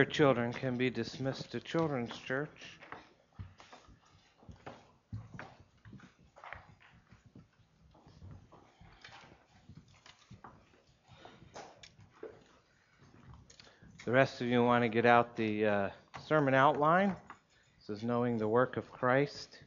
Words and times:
Your 0.00 0.06
children 0.06 0.50
can 0.50 0.78
be 0.78 0.88
dismissed 0.88 1.52
to 1.52 1.60
Children's 1.60 2.16
Church. 2.16 2.78
The 14.06 14.10
rest 14.10 14.40
of 14.40 14.46
you 14.46 14.64
want 14.64 14.84
to 14.84 14.88
get 14.88 15.04
out 15.04 15.36
the 15.36 15.66
uh, 15.66 15.88
sermon 16.26 16.54
outline. 16.54 17.14
This 17.78 17.98
is 17.98 18.02
Knowing 18.02 18.38
the 18.38 18.48
Work 18.48 18.78
of 18.78 18.90
Christ. 18.90 19.58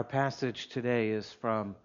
Our 0.00 0.04
passage 0.04 0.68
today 0.68 1.10
is 1.10 1.30
from 1.30 1.76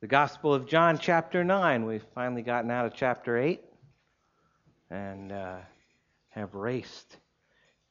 the 0.00 0.06
Gospel 0.06 0.54
of 0.54 0.68
John, 0.68 0.96
chapter 0.96 1.42
9. 1.42 1.84
We've 1.84 2.06
finally 2.14 2.42
gotten 2.42 2.70
out 2.70 2.86
of 2.86 2.94
chapter 2.94 3.36
8 3.36 3.60
and 4.90 5.32
uh, 5.32 5.56
have 6.28 6.54
raced 6.54 7.16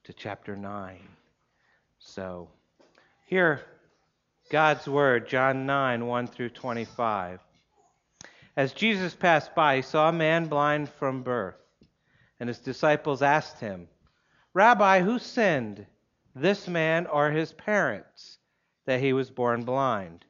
to 0.06 0.14
chapter 0.14 0.56
9. 0.56 1.00
So, 2.00 2.48
here, 3.26 3.60
God's 4.50 4.88
Word, 4.88 5.28
John 5.28 5.66
9, 5.66 6.08
1 6.08 6.28
through 6.28 6.52
25. 6.52 7.42
As 8.56 8.72
Jesus 8.72 9.14
passed 9.14 9.54
by, 9.54 9.76
he 9.76 9.82
saw 9.82 10.08
a 10.08 10.14
man 10.14 10.46
blind 10.46 10.88
from 10.92 11.24
birth, 11.24 11.60
and 12.40 12.48
his 12.48 12.60
disciples 12.60 13.22
asked 13.22 13.60
him, 13.60 13.90
Rabbi, 14.54 15.02
who 15.02 15.20
sinned, 15.20 15.86
this 16.34 16.70
man 16.70 17.06
or 17.06 17.32
his 17.32 17.52
parents? 17.52 18.38
That 18.86 19.00
he 19.00 19.14
was 19.14 19.32
born 19.32 19.64
blind. 19.64 20.26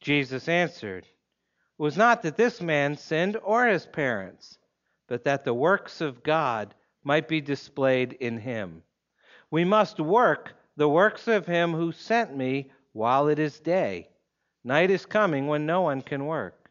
Jesus 0.00 0.48
answered, 0.48 1.04
It 1.04 1.82
was 1.82 1.96
not 1.96 2.22
that 2.22 2.36
this 2.36 2.60
man 2.60 2.96
sinned 2.96 3.36
or 3.42 3.66
his 3.66 3.86
parents, 3.86 4.58
but 5.08 5.24
that 5.24 5.44
the 5.44 5.54
works 5.54 6.00
of 6.00 6.22
God 6.22 6.74
might 7.04 7.28
be 7.28 7.40
displayed 7.40 8.12
in 8.14 8.38
him. 8.38 8.82
We 9.50 9.64
must 9.64 10.00
work 10.00 10.54
the 10.76 10.88
works 10.88 11.28
of 11.28 11.46
him 11.46 11.72
who 11.72 11.92
sent 11.92 12.36
me 12.36 12.70
while 12.92 13.28
it 13.28 13.38
is 13.38 13.60
day. 13.60 14.08
Night 14.64 14.90
is 14.90 15.06
coming 15.06 15.46
when 15.46 15.66
no 15.66 15.82
one 15.82 16.02
can 16.02 16.26
work. 16.26 16.70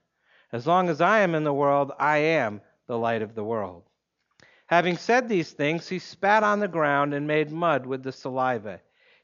As 0.52 0.68
long 0.68 0.90
as 0.90 1.02
I 1.02 1.20
am 1.20 1.36
in 1.36 1.44
the 1.44 1.54
world, 1.54 1.92
I 2.00 2.18
am 2.18 2.62
the 2.88 2.98
light 2.98 3.22
of 3.22 3.36
the 3.36 3.44
world. 3.44 3.84
Having 4.68 4.98
said 4.98 5.28
these 5.28 5.52
things, 5.52 5.88
he 5.88 6.00
spat 6.00 6.44
on 6.44 6.60
the 6.60 6.68
ground 6.68 7.14
and 7.14 7.28
made 7.28 7.52
mud 7.52 7.86
with 7.86 8.04
the 8.04 8.12
saliva. 8.12 8.82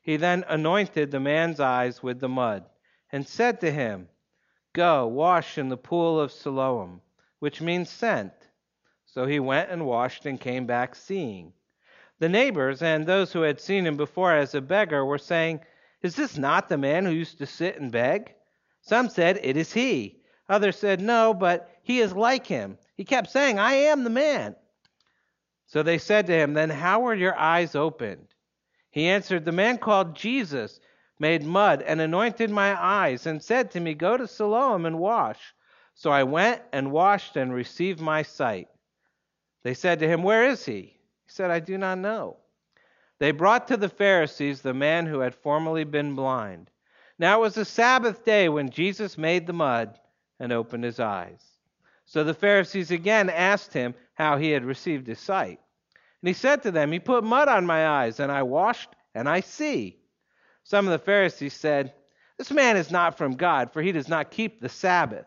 He 0.07 0.15
then 0.15 0.45
anointed 0.47 1.11
the 1.11 1.19
man's 1.19 1.59
eyes 1.59 2.01
with 2.01 2.21
the 2.21 2.29
mud, 2.29 2.63
and 3.11 3.27
said 3.27 3.59
to 3.59 3.69
him, 3.69 4.07
Go, 4.71 5.05
wash 5.05 5.57
in 5.57 5.67
the 5.67 5.75
pool 5.75 6.17
of 6.17 6.31
Siloam, 6.31 7.01
which 7.39 7.59
means 7.59 7.89
sent. 7.89 8.31
So 9.05 9.25
he 9.25 9.41
went 9.41 9.69
and 9.69 9.85
washed 9.85 10.25
and 10.25 10.39
came 10.39 10.65
back 10.65 10.95
seeing. 10.95 11.51
The 12.19 12.29
neighbors 12.29 12.81
and 12.81 13.05
those 13.05 13.33
who 13.33 13.41
had 13.41 13.59
seen 13.59 13.85
him 13.85 13.97
before 13.97 14.31
as 14.31 14.55
a 14.55 14.61
beggar 14.61 15.03
were 15.03 15.17
saying, 15.17 15.59
Is 16.01 16.15
this 16.15 16.37
not 16.37 16.69
the 16.69 16.77
man 16.77 17.03
who 17.03 17.11
used 17.11 17.37
to 17.39 17.45
sit 17.45 17.77
and 17.77 17.91
beg? 17.91 18.33
Some 18.79 19.09
said, 19.09 19.41
It 19.43 19.57
is 19.57 19.73
he. 19.73 20.21
Others 20.47 20.77
said, 20.79 21.01
No, 21.01 21.33
but 21.33 21.69
he 21.83 21.99
is 21.99 22.13
like 22.13 22.47
him. 22.47 22.77
He 22.95 23.03
kept 23.03 23.29
saying, 23.29 23.59
I 23.59 23.73
am 23.73 24.05
the 24.05 24.09
man. 24.09 24.55
So 25.65 25.83
they 25.83 25.97
said 25.97 26.27
to 26.27 26.33
him, 26.33 26.53
Then 26.53 26.69
how 26.69 27.01
were 27.01 27.13
your 27.13 27.37
eyes 27.37 27.75
opened? 27.75 28.29
He 28.97 29.09
answered, 29.09 29.45
The 29.45 29.51
man 29.51 29.77
called 29.77 30.15
Jesus 30.15 30.79
made 31.19 31.43
mud 31.43 31.83
and 31.83 32.01
anointed 32.01 32.49
my 32.49 32.75
eyes 32.75 33.27
and 33.27 33.43
said 33.43 33.69
to 33.69 33.79
me, 33.79 33.93
Go 33.93 34.17
to 34.17 34.27
Siloam 34.27 34.87
and 34.87 34.97
wash. 34.97 35.53
So 35.93 36.09
I 36.09 36.23
went 36.23 36.63
and 36.73 36.91
washed 36.91 37.35
and 37.35 37.53
received 37.53 37.99
my 37.99 38.23
sight. 38.23 38.69
They 39.61 39.75
said 39.75 39.99
to 39.99 40.07
him, 40.07 40.23
Where 40.23 40.47
is 40.47 40.65
he? 40.65 40.81
He 40.81 41.27
said, 41.27 41.51
I 41.51 41.59
do 41.59 41.77
not 41.77 41.99
know. 41.99 42.37
They 43.19 43.29
brought 43.29 43.67
to 43.67 43.77
the 43.77 43.87
Pharisees 43.87 44.63
the 44.63 44.73
man 44.73 45.05
who 45.05 45.19
had 45.19 45.35
formerly 45.35 45.83
been 45.83 46.15
blind. 46.15 46.71
Now 47.19 47.37
it 47.37 47.41
was 47.41 47.53
the 47.53 47.65
Sabbath 47.65 48.25
day 48.25 48.49
when 48.49 48.71
Jesus 48.71 49.15
made 49.15 49.45
the 49.45 49.53
mud 49.53 49.99
and 50.39 50.51
opened 50.51 50.85
his 50.85 50.99
eyes. 50.99 51.45
So 52.07 52.23
the 52.23 52.33
Pharisees 52.33 52.89
again 52.89 53.29
asked 53.29 53.73
him 53.73 53.93
how 54.15 54.37
he 54.37 54.49
had 54.49 54.65
received 54.65 55.05
his 55.05 55.19
sight. 55.19 55.59
And 56.21 56.27
he 56.27 56.33
said 56.33 56.63
to 56.63 56.71
them, 56.71 56.91
He 56.91 56.99
put 56.99 57.23
mud 57.23 57.47
on 57.47 57.65
my 57.65 57.87
eyes, 57.87 58.19
and 58.19 58.31
I 58.31 58.43
washed, 58.43 58.89
and 59.13 59.29
I 59.29 59.41
see. 59.41 59.99
Some 60.63 60.87
of 60.87 60.91
the 60.91 61.05
Pharisees 61.05 61.53
said, 61.53 61.93
This 62.37 62.51
man 62.51 62.75
is 62.75 62.91
not 62.91 63.17
from 63.17 63.35
God, 63.35 63.71
for 63.71 63.81
he 63.81 63.91
does 63.91 64.07
not 64.07 64.31
keep 64.31 64.59
the 64.59 64.69
Sabbath. 64.69 65.25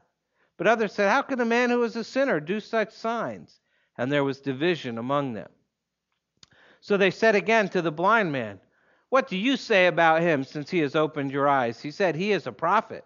But 0.57 0.67
others 0.67 0.93
said, 0.93 1.11
How 1.11 1.23
can 1.23 1.41
a 1.41 1.45
man 1.45 1.71
who 1.71 1.83
is 1.85 1.97
a 1.97 2.05
sinner 2.05 2.41
do 2.41 2.61
such 2.61 2.93
signs? 2.93 3.61
And 3.97 4.11
there 4.11 4.25
was 4.25 4.41
division 4.41 4.99
among 4.99 5.33
them. 5.33 5.49
So 6.81 6.97
they 6.97 7.11
said 7.11 7.35
again 7.35 7.69
to 7.71 7.83
the 7.83 7.93
blind 7.93 8.33
man, 8.33 8.61
What 9.11 9.29
do 9.29 9.37
you 9.37 9.57
say 9.57 9.87
about 9.87 10.23
him 10.23 10.45
since 10.45 10.71
he 10.71 10.81
has 10.81 10.97
opened 10.97 11.31
your 11.31 11.49
eyes? 11.49 11.81
He 11.81 11.91
said, 11.91 12.17
He 12.17 12.33
is 12.33 12.47
a 12.47 12.53
prophet. 12.53 13.05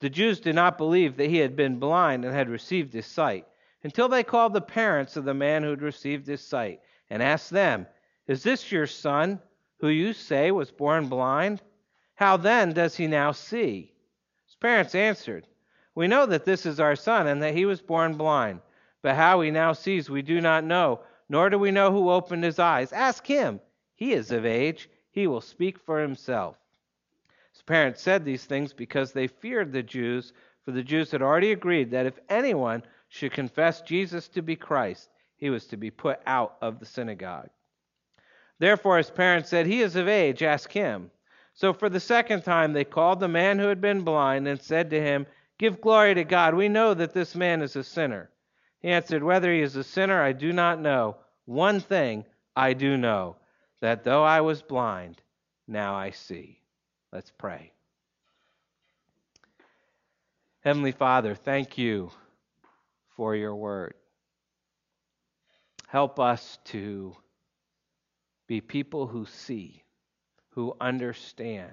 The 0.00 0.10
Jews 0.10 0.40
did 0.40 0.54
not 0.54 0.78
believe 0.78 1.16
that 1.16 1.30
he 1.30 1.38
had 1.38 1.56
been 1.56 1.78
blind 1.78 2.24
and 2.24 2.34
had 2.34 2.48
received 2.48 2.92
his 2.92 3.06
sight 3.06 3.46
until 3.84 4.08
they 4.08 4.22
called 4.22 4.52
the 4.52 4.60
parents 4.60 5.16
of 5.16 5.24
the 5.24 5.34
man 5.34 5.62
who 5.62 5.70
had 5.70 5.82
received 5.82 6.26
his 6.26 6.40
sight 6.40 6.80
and 7.10 7.22
asked 7.22 7.50
them, 7.50 7.86
Is 8.26 8.42
this 8.42 8.70
your 8.70 8.86
son, 8.86 9.40
who 9.80 9.88
you 9.88 10.12
say 10.12 10.50
was 10.50 10.70
born 10.70 11.08
blind? 11.08 11.60
How 12.14 12.36
then 12.36 12.72
does 12.72 12.96
he 12.96 13.06
now 13.06 13.32
see? 13.32 13.92
His 14.46 14.54
parents 14.54 14.94
answered, 14.94 15.46
We 15.94 16.06
know 16.06 16.26
that 16.26 16.44
this 16.44 16.64
is 16.64 16.78
our 16.78 16.94
son 16.94 17.26
and 17.26 17.42
that 17.42 17.54
he 17.54 17.64
was 17.64 17.80
born 17.80 18.14
blind, 18.14 18.60
but 19.02 19.16
how 19.16 19.40
he 19.40 19.50
now 19.50 19.72
sees 19.72 20.08
we 20.08 20.22
do 20.22 20.40
not 20.40 20.62
know, 20.62 21.00
nor 21.28 21.50
do 21.50 21.58
we 21.58 21.70
know 21.70 21.90
who 21.90 22.10
opened 22.10 22.44
his 22.44 22.58
eyes. 22.58 22.92
Ask 22.92 23.26
him. 23.26 23.60
He 23.94 24.12
is 24.12 24.30
of 24.30 24.46
age, 24.46 24.88
he 25.10 25.26
will 25.26 25.40
speak 25.40 25.78
for 25.78 26.00
himself. 26.00 26.56
His 27.52 27.62
parents 27.62 28.00
said 28.00 28.24
these 28.24 28.44
things 28.44 28.72
because 28.72 29.12
they 29.12 29.26
feared 29.26 29.72
the 29.72 29.82
Jews, 29.82 30.32
for 30.64 30.70
the 30.70 30.82
Jews 30.82 31.10
had 31.10 31.22
already 31.22 31.52
agreed 31.52 31.90
that 31.90 32.06
if 32.06 32.18
anyone 32.28 32.82
should 33.12 33.30
confess 33.30 33.82
Jesus 33.82 34.26
to 34.28 34.40
be 34.40 34.56
Christ, 34.56 35.10
he 35.36 35.50
was 35.50 35.66
to 35.66 35.76
be 35.76 35.90
put 35.90 36.18
out 36.26 36.56
of 36.62 36.80
the 36.80 36.86
synagogue. 36.86 37.50
Therefore, 38.58 38.96
his 38.96 39.10
parents 39.10 39.50
said, 39.50 39.66
He 39.66 39.82
is 39.82 39.96
of 39.96 40.08
age, 40.08 40.42
ask 40.42 40.72
him. 40.72 41.10
So 41.52 41.74
for 41.74 41.90
the 41.90 42.00
second 42.00 42.42
time, 42.42 42.72
they 42.72 42.84
called 42.84 43.20
the 43.20 43.28
man 43.28 43.58
who 43.58 43.66
had 43.66 43.82
been 43.82 44.00
blind 44.00 44.48
and 44.48 44.58
said 44.58 44.88
to 44.90 45.00
him, 45.00 45.26
Give 45.58 45.78
glory 45.78 46.14
to 46.14 46.24
God. 46.24 46.54
We 46.54 46.70
know 46.70 46.94
that 46.94 47.12
this 47.12 47.34
man 47.34 47.60
is 47.60 47.76
a 47.76 47.84
sinner. 47.84 48.30
He 48.80 48.88
answered, 48.88 49.22
Whether 49.22 49.52
he 49.52 49.60
is 49.60 49.76
a 49.76 49.84
sinner, 49.84 50.22
I 50.22 50.32
do 50.32 50.50
not 50.50 50.80
know. 50.80 51.18
One 51.44 51.80
thing 51.80 52.24
I 52.56 52.72
do 52.72 52.96
know, 52.96 53.36
that 53.80 54.04
though 54.04 54.24
I 54.24 54.40
was 54.40 54.62
blind, 54.62 55.20
now 55.68 55.94
I 55.94 56.12
see. 56.12 56.62
Let's 57.12 57.30
pray. 57.30 57.72
Heavenly 60.60 60.92
Father, 60.92 61.34
thank 61.34 61.76
you 61.76 62.10
for 63.16 63.34
your 63.36 63.54
word. 63.54 63.94
Help 65.88 66.18
us 66.18 66.58
to 66.64 67.14
be 68.46 68.60
people 68.60 69.06
who 69.06 69.26
see, 69.26 69.84
who 70.50 70.74
understand 70.80 71.70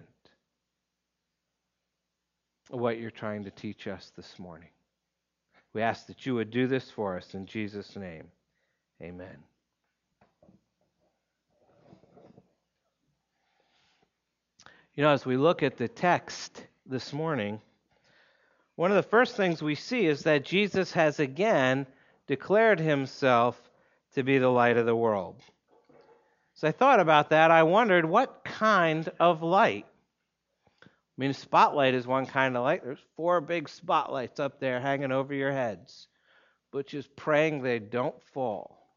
what 2.69 2.99
you're 2.99 3.11
trying 3.11 3.43
to 3.43 3.51
teach 3.51 3.87
us 3.87 4.11
this 4.15 4.37
morning. 4.37 4.69
We 5.73 5.81
ask 5.81 6.07
that 6.07 6.25
you 6.25 6.35
would 6.35 6.51
do 6.51 6.67
this 6.67 6.89
for 6.89 7.17
us 7.17 7.33
in 7.33 7.45
Jesus' 7.45 7.95
name. 7.95 8.27
Amen. 9.01 9.37
You 14.95 15.03
know, 15.03 15.11
as 15.11 15.25
we 15.25 15.37
look 15.37 15.63
at 15.63 15.77
the 15.77 15.87
text 15.87 16.65
this 16.85 17.13
morning, 17.13 17.61
one 18.79 18.91
of 18.91 18.95
the 18.95 19.03
first 19.03 19.35
things 19.35 19.61
we 19.61 19.75
see 19.75 20.05
is 20.05 20.23
that 20.23 20.45
Jesus 20.45 20.93
has 20.93 21.19
again 21.19 21.85
declared 22.27 22.79
himself 22.79 23.61
to 24.13 24.23
be 24.23 24.37
the 24.37 24.47
light 24.47 24.77
of 24.77 24.85
the 24.85 24.95
world. 24.95 25.35
So 26.53 26.69
I 26.69 26.71
thought 26.71 27.01
about 27.01 27.31
that, 27.31 27.51
I 27.51 27.63
wondered 27.63 28.05
what 28.05 28.45
kind 28.45 29.11
of 29.19 29.43
light? 29.43 29.85
I 30.81 30.87
mean, 31.17 31.33
spotlight 31.33 31.93
is 31.93 32.07
one 32.07 32.25
kind 32.25 32.55
of 32.55 32.63
light. 32.63 32.81
There's 32.81 33.03
four 33.17 33.41
big 33.41 33.67
spotlights 33.67 34.39
up 34.39 34.61
there 34.61 34.79
hanging 34.79 35.11
over 35.11 35.33
your 35.33 35.51
heads, 35.51 36.07
but 36.71 36.87
just 36.87 37.13
praying 37.17 37.61
they 37.61 37.79
don't 37.79 38.23
fall 38.33 38.87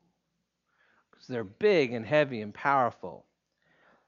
because 1.10 1.26
they're 1.26 1.42
big 1.42 1.92
and 1.92 2.06
heavy 2.06 2.40
and 2.40 2.54
powerful. 2.54 3.26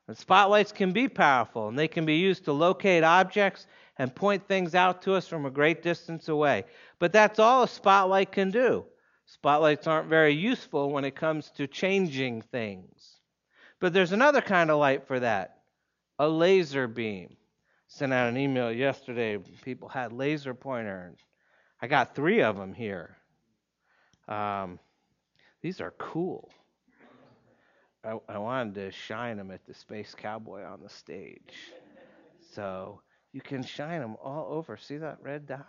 And 0.06 0.16
spotlights 0.16 0.72
can 0.72 0.92
be 0.92 1.08
powerful, 1.08 1.68
and 1.68 1.78
they 1.78 1.88
can 1.88 2.04
be 2.04 2.16
used 2.16 2.44
to 2.44 2.52
locate 2.52 3.04
objects 3.04 3.66
and 3.98 4.14
point 4.14 4.46
things 4.46 4.74
out 4.74 5.02
to 5.02 5.14
us 5.14 5.26
from 5.26 5.46
a 5.46 5.50
great 5.50 5.82
distance 5.82 6.28
away. 6.28 6.64
But 6.98 7.12
that's 7.12 7.38
all 7.38 7.62
a 7.62 7.68
spotlight 7.68 8.32
can 8.32 8.50
do. 8.50 8.84
Spotlights 9.26 9.86
aren't 9.86 10.08
very 10.08 10.34
useful 10.34 10.90
when 10.90 11.04
it 11.04 11.14
comes 11.14 11.50
to 11.52 11.66
changing 11.66 12.42
things. 12.42 13.20
But 13.80 13.92
there's 13.92 14.12
another 14.12 14.42
kind 14.42 14.70
of 14.70 14.78
light 14.78 15.06
for 15.06 15.20
that 15.20 15.58
a 16.18 16.28
laser 16.28 16.86
beam. 16.86 17.36
Sent 17.88 18.12
out 18.12 18.28
an 18.28 18.36
email 18.36 18.72
yesterday. 18.72 19.38
People 19.62 19.88
had 19.88 20.12
laser 20.12 20.54
pointers. 20.54 21.18
I 21.80 21.86
got 21.86 22.14
three 22.14 22.42
of 22.42 22.56
them 22.56 22.72
here. 22.72 23.16
Um, 24.28 24.78
these 25.60 25.80
are 25.80 25.92
cool. 25.98 26.50
I, 28.04 28.18
I 28.28 28.38
wanted 28.38 28.74
to 28.74 28.90
shine 28.90 29.36
them 29.36 29.50
at 29.50 29.64
the 29.66 29.74
Space 29.74 30.14
Cowboy 30.14 30.62
on 30.64 30.82
the 30.82 30.90
stage. 30.90 31.54
So 32.52 33.00
you 33.32 33.40
can 33.40 33.64
shine 33.64 34.00
them 34.00 34.16
all 34.22 34.48
over. 34.50 34.76
See 34.76 34.98
that 34.98 35.18
red 35.22 35.46
dot? 35.46 35.66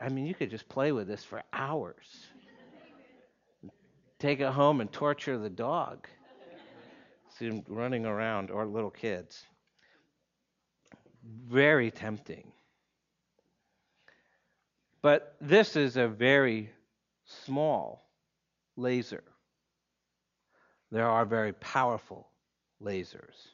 I 0.00 0.08
mean, 0.08 0.26
you 0.26 0.34
could 0.34 0.50
just 0.50 0.68
play 0.68 0.92
with 0.92 1.06
this 1.06 1.24
for 1.24 1.42
hours. 1.52 2.06
Take 4.18 4.40
it 4.40 4.50
home 4.50 4.80
and 4.80 4.90
torture 4.92 5.38
the 5.38 5.50
dog. 5.50 6.06
See 7.38 7.48
them 7.48 7.62
running 7.68 8.06
around, 8.06 8.50
or 8.50 8.64
little 8.64 8.90
kids. 8.90 9.42
Very 11.48 11.90
tempting. 11.90 12.52
But 15.02 15.36
this 15.40 15.76
is 15.76 15.96
a 15.96 16.06
very 16.06 16.70
small 17.44 18.08
laser. 18.76 19.24
There 20.90 21.08
are 21.08 21.24
very 21.24 21.52
powerful 21.54 22.28
lasers. 22.82 23.48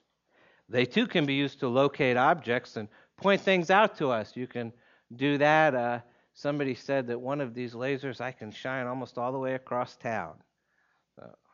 They 0.68 0.84
too 0.84 1.06
can 1.06 1.26
be 1.26 1.34
used 1.34 1.60
to 1.60 1.68
locate 1.68 2.16
objects 2.16 2.76
and 2.76 2.88
point 3.16 3.40
things 3.40 3.70
out 3.70 3.96
to 3.98 4.10
us. 4.10 4.36
You 4.36 4.46
can 4.46 4.72
do 5.16 5.38
that. 5.38 5.74
Uh, 5.74 6.00
somebody 6.34 6.74
said 6.74 7.06
that 7.08 7.20
one 7.20 7.40
of 7.40 7.54
these 7.54 7.74
lasers 7.74 8.20
I 8.20 8.32
can 8.32 8.50
shine 8.50 8.86
almost 8.86 9.18
all 9.18 9.32
the 9.32 9.38
way 9.38 9.54
across 9.54 9.96
town. 9.96 10.34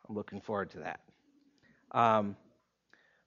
I'm 0.08 0.14
looking 0.14 0.40
forward 0.40 0.70
to 0.72 0.78
that. 0.80 1.00
Um, 1.92 2.36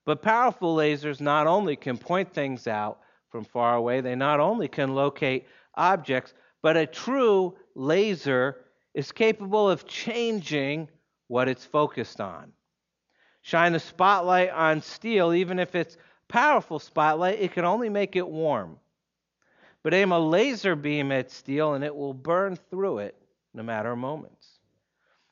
but 0.06 0.22
powerful 0.22 0.75
lasers 0.75 1.22
not 1.22 1.48
only 1.48 1.75
can 1.75 1.98
point 1.98 2.34
things 2.34 2.68
out 2.68 3.00
from 3.30 3.44
far 3.44 3.75
away, 3.75 4.01
they 4.01 4.16
not 4.16 4.40
only 4.40 4.68
can 4.68 4.96
locate 4.96 5.46
objects, 5.75 6.34
but 6.62 6.78
a 6.78 6.86
true 6.86 7.56
laser 7.75 8.57
is 8.94 9.12
capable 9.12 9.69
of 9.69 9.86
changing 9.86 10.88
what 11.30 11.48
it's 11.48 11.64
focused 11.64 12.20
on. 12.20 12.52
Shine 13.42 13.72
the 13.72 13.80
spotlight 13.80 14.50
on 14.50 14.81
steel, 14.81 15.34
even 15.34 15.60
if 15.60 15.76
it's 15.76 15.96
powerful 16.28 16.80
spotlight, 16.80 17.40
it 17.40 17.54
can 17.54 17.64
only 17.64 17.88
make 17.88 18.18
it 18.18 18.28
warm. 18.28 18.78
But 19.81 19.94
aim 19.94 20.12
a 20.12 20.20
laser 20.20 20.76
beam 20.76 21.12
at 21.12 21.31
steel 21.31 21.76
and 21.76 21.84
it 21.84 21.96
will 21.96 22.14
burn 22.14 22.58
through 22.70 23.00
it 23.00 23.16
no 23.54 23.64
matter 23.64 23.96
moments. 23.96 24.60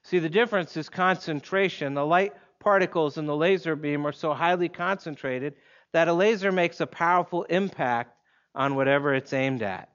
See, 0.03 0.19
the 0.19 0.29
difference 0.29 0.77
is 0.77 0.87
concentration. 0.87 1.95
The 1.95 2.05
light 2.05 2.33
particles 2.59 3.17
in 3.17 3.25
the 3.25 3.35
laser 3.35 3.75
beam 3.75 4.05
are 4.05 4.13
so 4.13 4.33
highly 4.33 4.69
concentrated 4.69 5.55
that 5.91 6.07
a 6.07 6.13
laser 6.13 6.51
makes 6.51 6.79
a 6.79 6.87
powerful 6.87 7.43
impact 7.43 8.15
on 8.55 8.75
whatever 8.75 9.13
it's 9.13 9.33
aimed 9.33 9.63
at. 9.63 9.89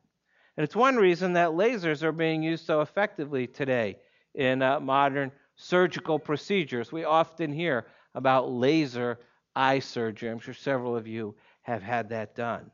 And 0.56 0.64
it's 0.64 0.76
one 0.76 0.96
reason 0.96 1.32
that 1.34 1.50
lasers 1.50 2.02
are 2.02 2.12
being 2.12 2.42
used 2.42 2.66
so 2.66 2.80
effectively 2.80 3.46
today 3.46 3.98
in 4.34 4.62
uh, 4.62 4.80
modern 4.80 5.32
surgical 5.62 6.18
procedures. 6.18 6.92
We 6.92 7.04
often 7.04 7.52
hear 7.52 7.86
about 8.14 8.50
laser 8.50 9.18
eye 9.54 9.78
surgery. 9.78 10.30
I'm 10.30 10.38
sure 10.38 10.54
several 10.54 10.96
of 10.96 11.06
you 11.06 11.34
have 11.62 11.82
had 11.82 12.10
that 12.10 12.34
done. 12.34 12.70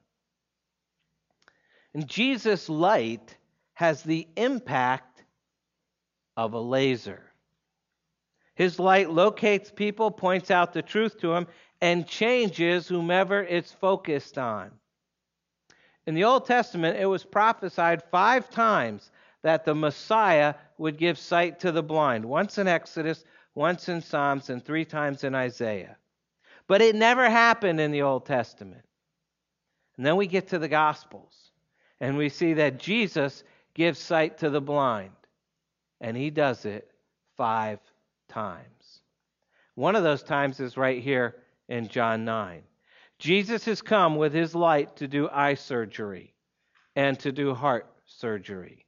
And 1.94 2.06
Jesus' 2.06 2.68
light 2.68 3.36
has 3.74 4.02
the 4.02 4.26
impact 4.36 5.24
of 6.36 6.54
a 6.54 6.60
laser. 6.60 7.22
His 8.54 8.78
light 8.78 9.10
locates 9.10 9.70
people, 9.70 10.10
points 10.10 10.50
out 10.50 10.72
the 10.72 10.82
truth 10.82 11.18
to 11.20 11.28
them, 11.28 11.46
and 11.80 12.06
changes 12.06 12.88
whomever 12.88 13.42
it's 13.42 13.72
focused 13.72 14.36
on. 14.36 14.72
In 16.06 16.14
the 16.14 16.24
Old 16.24 16.46
Testament, 16.46 16.98
it 16.98 17.06
was 17.06 17.22
prophesied 17.22 18.02
five 18.10 18.50
times 18.50 19.10
that 19.42 19.64
the 19.64 19.74
Messiah 19.74 20.54
would 20.78 20.98
give 20.98 21.18
sight 21.18 21.60
to 21.60 21.72
the 21.72 21.82
blind 21.82 22.24
once 22.24 22.58
in 22.58 22.68
Exodus, 22.68 23.24
once 23.54 23.88
in 23.88 24.00
Psalms, 24.00 24.50
and 24.50 24.64
three 24.64 24.84
times 24.84 25.24
in 25.24 25.34
Isaiah. 25.34 25.96
But 26.66 26.82
it 26.82 26.94
never 26.94 27.28
happened 27.28 27.80
in 27.80 27.90
the 27.90 28.02
Old 28.02 28.26
Testament. 28.26 28.84
And 29.96 30.06
then 30.06 30.16
we 30.16 30.26
get 30.26 30.48
to 30.48 30.58
the 30.58 30.68
Gospels, 30.68 31.50
and 32.00 32.16
we 32.16 32.28
see 32.28 32.54
that 32.54 32.78
Jesus 32.78 33.42
gives 33.74 33.98
sight 33.98 34.38
to 34.38 34.50
the 34.50 34.60
blind, 34.60 35.10
and 36.00 36.16
he 36.16 36.30
does 36.30 36.64
it 36.64 36.90
five 37.36 37.80
times. 38.28 39.00
One 39.74 39.96
of 39.96 40.02
those 40.02 40.22
times 40.22 40.60
is 40.60 40.76
right 40.76 41.02
here 41.02 41.36
in 41.68 41.88
John 41.88 42.24
9. 42.24 42.62
Jesus 43.18 43.64
has 43.64 43.82
come 43.82 44.16
with 44.16 44.32
his 44.32 44.54
light 44.54 44.96
to 44.96 45.08
do 45.08 45.28
eye 45.28 45.54
surgery 45.54 46.34
and 46.94 47.18
to 47.20 47.32
do 47.32 47.54
heart 47.54 47.86
surgery. 48.06 48.86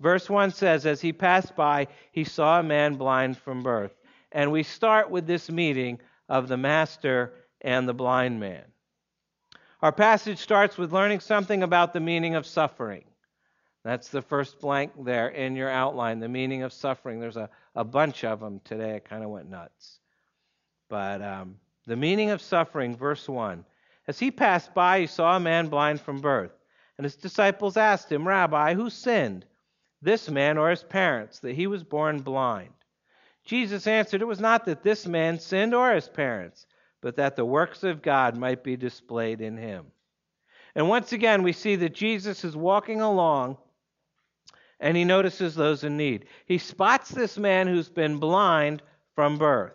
Verse 0.00 0.28
1 0.28 0.50
says, 0.50 0.84
As 0.86 1.00
he 1.00 1.12
passed 1.12 1.56
by, 1.56 1.88
he 2.12 2.24
saw 2.24 2.60
a 2.60 2.62
man 2.62 2.96
blind 2.96 3.38
from 3.38 3.62
birth. 3.62 3.94
And 4.32 4.52
we 4.52 4.62
start 4.62 5.10
with 5.10 5.26
this 5.26 5.50
meeting 5.50 6.00
of 6.28 6.48
the 6.48 6.56
master 6.56 7.32
and 7.60 7.88
the 7.88 7.94
blind 7.94 8.38
man. 8.38 8.64
Our 9.80 9.92
passage 9.92 10.38
starts 10.38 10.76
with 10.76 10.92
learning 10.92 11.20
something 11.20 11.62
about 11.62 11.92
the 11.92 12.00
meaning 12.00 12.34
of 12.34 12.46
suffering. 12.46 13.04
That's 13.84 14.08
the 14.08 14.22
first 14.22 14.60
blank 14.60 14.92
there 15.04 15.28
in 15.28 15.54
your 15.54 15.70
outline, 15.70 16.18
the 16.18 16.28
meaning 16.28 16.62
of 16.62 16.72
suffering. 16.72 17.20
There's 17.20 17.36
a, 17.36 17.48
a 17.74 17.84
bunch 17.84 18.24
of 18.24 18.40
them 18.40 18.60
today. 18.64 18.96
I 18.96 18.98
kind 18.98 19.22
of 19.22 19.30
went 19.30 19.48
nuts. 19.48 20.00
But 20.88 21.22
um, 21.22 21.56
the 21.86 21.96
meaning 21.96 22.30
of 22.30 22.42
suffering, 22.42 22.96
verse 22.96 23.28
1. 23.28 23.64
As 24.08 24.18
he 24.18 24.30
passed 24.30 24.74
by, 24.74 25.00
he 25.00 25.06
saw 25.06 25.36
a 25.36 25.40
man 25.40 25.68
blind 25.68 26.00
from 26.00 26.20
birth. 26.20 26.52
And 26.98 27.04
his 27.04 27.16
disciples 27.16 27.76
asked 27.76 28.10
him, 28.10 28.26
Rabbi, 28.26 28.74
who 28.74 28.90
sinned, 28.90 29.44
this 30.02 30.28
man 30.28 30.58
or 30.58 30.70
his 30.70 30.82
parents, 30.82 31.40
that 31.40 31.54
he 31.54 31.66
was 31.66 31.82
born 31.82 32.20
blind? 32.20 32.72
Jesus 33.44 33.86
answered, 33.86 34.22
It 34.22 34.26
was 34.26 34.40
not 34.40 34.64
that 34.64 34.82
this 34.82 35.06
man 35.06 35.38
sinned 35.38 35.74
or 35.74 35.94
his 35.94 36.08
parents, 36.08 36.66
but 37.00 37.16
that 37.16 37.36
the 37.36 37.44
works 37.44 37.84
of 37.84 38.02
God 38.02 38.36
might 38.36 38.64
be 38.64 38.76
displayed 38.76 39.40
in 39.40 39.56
him. 39.56 39.86
And 40.74 40.88
once 40.88 41.12
again, 41.12 41.42
we 41.42 41.52
see 41.52 41.76
that 41.76 41.94
Jesus 41.94 42.44
is 42.44 42.56
walking 42.56 43.00
along 43.00 43.56
and 44.80 44.96
he 44.96 45.04
notices 45.04 45.54
those 45.54 45.84
in 45.84 45.96
need. 45.96 46.26
He 46.44 46.58
spots 46.58 47.10
this 47.10 47.38
man 47.38 47.66
who's 47.66 47.88
been 47.88 48.18
blind 48.18 48.82
from 49.14 49.38
birth. 49.38 49.72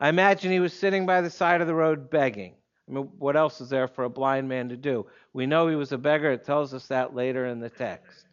I 0.00 0.08
imagine 0.08 0.50
he 0.50 0.60
was 0.60 0.72
sitting 0.72 1.06
by 1.06 1.20
the 1.20 1.30
side 1.30 1.60
of 1.60 1.68
the 1.68 1.74
road 1.74 2.10
begging. 2.10 2.54
I 2.88 2.92
mean, 2.92 3.04
what 3.18 3.36
else 3.36 3.60
is 3.60 3.68
there 3.68 3.86
for 3.86 4.04
a 4.04 4.10
blind 4.10 4.48
man 4.48 4.68
to 4.70 4.76
do? 4.76 5.06
We 5.32 5.46
know 5.46 5.68
he 5.68 5.76
was 5.76 5.92
a 5.92 5.98
beggar. 5.98 6.32
It 6.32 6.44
tells 6.44 6.74
us 6.74 6.88
that 6.88 7.14
later 7.14 7.46
in 7.46 7.60
the 7.60 7.70
text. 7.70 8.26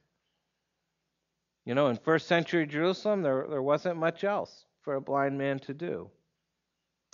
You 1.65 1.75
know, 1.75 1.87
in 1.87 1.97
first 1.97 2.27
century 2.27 2.65
Jerusalem, 2.65 3.21
there, 3.21 3.45
there 3.49 3.61
wasn't 3.61 3.97
much 3.97 4.23
else 4.23 4.65
for 4.81 4.95
a 4.95 5.01
blind 5.01 5.37
man 5.37 5.59
to 5.59 5.73
do. 5.73 6.09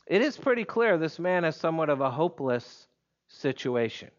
It 0.05 0.21
is 0.21 0.37
pretty 0.37 0.63
clear 0.63 0.97
this 0.97 1.19
man 1.19 1.43
is 1.43 1.55
somewhat 1.55 1.89
of 1.89 1.99
a 1.99 2.09
hopeless 2.09 2.87
situation. 3.27 4.09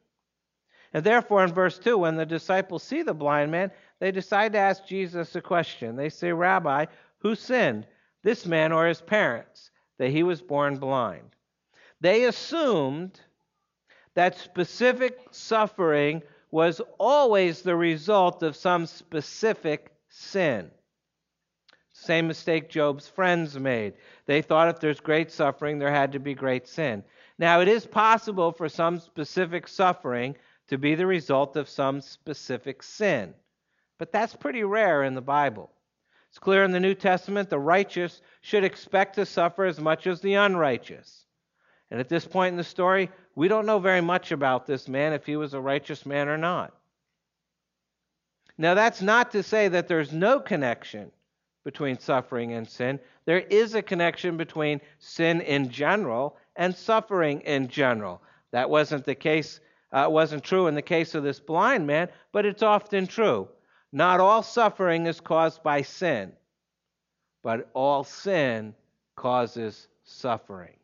And 0.92 1.04
therefore, 1.04 1.44
in 1.44 1.52
verse 1.52 1.78
2, 1.78 1.98
when 1.98 2.16
the 2.16 2.26
disciples 2.26 2.82
see 2.82 3.02
the 3.02 3.14
blind 3.14 3.50
man, 3.50 3.70
they 4.00 4.10
decide 4.10 4.52
to 4.52 4.58
ask 4.58 4.86
Jesus 4.86 5.34
a 5.34 5.40
question. 5.40 5.96
They 5.96 6.08
say, 6.08 6.32
Rabbi, 6.32 6.86
who 7.18 7.34
sinned, 7.34 7.86
this 8.22 8.46
man 8.46 8.72
or 8.72 8.86
his 8.86 9.00
parents, 9.00 9.70
that 9.98 10.10
he 10.10 10.22
was 10.22 10.42
born 10.42 10.76
blind? 10.76 11.30
They 12.00 12.24
assumed 12.24 13.20
that 14.14 14.38
specific 14.38 15.18
suffering 15.30 16.22
was 16.50 16.80
always 16.98 17.62
the 17.62 17.76
result 17.76 18.42
of 18.42 18.56
some 18.56 18.86
specific 18.86 19.92
sin. 20.18 20.70
Same 21.92 22.28
mistake 22.28 22.68
Job's 22.68 23.08
friends 23.08 23.58
made. 23.58 23.94
They 24.26 24.42
thought 24.42 24.68
if 24.68 24.80
there's 24.80 25.00
great 25.00 25.30
suffering, 25.32 25.78
there 25.78 25.90
had 25.90 26.12
to 26.12 26.20
be 26.20 26.34
great 26.34 26.68
sin. 26.68 27.02
Now, 27.38 27.60
it 27.60 27.68
is 27.68 27.86
possible 27.86 28.52
for 28.52 28.68
some 28.68 29.00
specific 29.00 29.66
suffering 29.66 30.36
to 30.68 30.78
be 30.78 30.94
the 30.94 31.06
result 31.06 31.56
of 31.56 31.68
some 31.68 32.00
specific 32.00 32.82
sin. 32.82 33.34
But 33.98 34.12
that's 34.12 34.36
pretty 34.36 34.62
rare 34.62 35.02
in 35.02 35.14
the 35.14 35.20
Bible. 35.20 35.70
It's 36.28 36.38
clear 36.38 36.62
in 36.62 36.70
the 36.72 36.80
New 36.80 36.94
Testament 36.94 37.50
the 37.50 37.58
righteous 37.58 38.20
should 38.42 38.64
expect 38.64 39.16
to 39.16 39.26
suffer 39.26 39.64
as 39.64 39.80
much 39.80 40.06
as 40.06 40.20
the 40.20 40.34
unrighteous. 40.34 41.24
And 41.90 41.98
at 41.98 42.08
this 42.08 42.26
point 42.26 42.52
in 42.52 42.58
the 42.58 42.64
story, 42.64 43.10
we 43.34 43.48
don't 43.48 43.66
know 43.66 43.78
very 43.78 44.02
much 44.02 44.30
about 44.30 44.66
this 44.66 44.88
man, 44.88 45.14
if 45.14 45.24
he 45.24 45.36
was 45.36 45.54
a 45.54 45.60
righteous 45.60 46.04
man 46.04 46.28
or 46.28 46.36
not. 46.36 46.77
Now, 48.58 48.74
that's 48.74 49.00
not 49.00 49.30
to 49.30 49.42
say 49.42 49.68
that 49.68 49.86
there's 49.86 50.12
no 50.12 50.40
connection 50.40 51.12
between 51.64 51.98
suffering 51.98 52.52
and 52.52 52.68
sin. 52.68 52.98
There 53.24 53.38
is 53.38 53.74
a 53.74 53.82
connection 53.82 54.36
between 54.36 54.80
sin 54.98 55.40
in 55.42 55.70
general 55.70 56.36
and 56.56 56.74
suffering 56.74 57.42
in 57.42 57.68
general. 57.68 58.20
That 58.50 58.68
wasn't 58.68 59.04
the 59.04 59.14
case, 59.14 59.60
uh, 59.92 60.08
wasn't 60.10 60.42
true 60.42 60.66
in 60.66 60.74
the 60.74 60.82
case 60.82 61.14
of 61.14 61.22
this 61.22 61.38
blind 61.38 61.86
man, 61.86 62.08
but 62.32 62.46
it's 62.46 62.62
often 62.62 63.06
true. 63.06 63.48
Not 63.92 64.18
all 64.18 64.42
suffering 64.42 65.06
is 65.06 65.20
caused 65.20 65.62
by 65.62 65.82
sin, 65.82 66.32
but 67.42 67.70
all 67.74 68.02
sin 68.02 68.74
causes 69.14 69.86
suffering. 70.04 70.76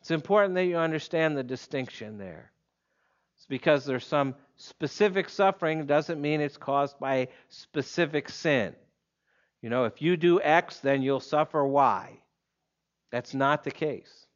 It's 0.00 0.10
important 0.10 0.54
that 0.54 0.64
you 0.64 0.76
understand 0.76 1.36
the 1.36 1.44
distinction 1.44 2.18
there. 2.18 2.50
It's 3.42 3.48
because 3.48 3.84
there's 3.84 4.06
some 4.06 4.36
specific 4.54 5.28
suffering 5.28 5.84
doesn't 5.84 6.20
mean 6.20 6.40
it's 6.40 6.56
caused 6.56 7.00
by 7.00 7.26
specific 7.48 8.28
sin. 8.28 8.72
You 9.60 9.68
know, 9.68 9.82
if 9.84 10.00
you 10.00 10.16
do 10.16 10.40
X, 10.40 10.78
then 10.78 11.02
you'll 11.02 11.18
suffer 11.18 11.66
Y. 11.66 12.20
That's 13.10 13.34
not 13.34 13.64
the 13.64 13.72
case. 13.72 14.26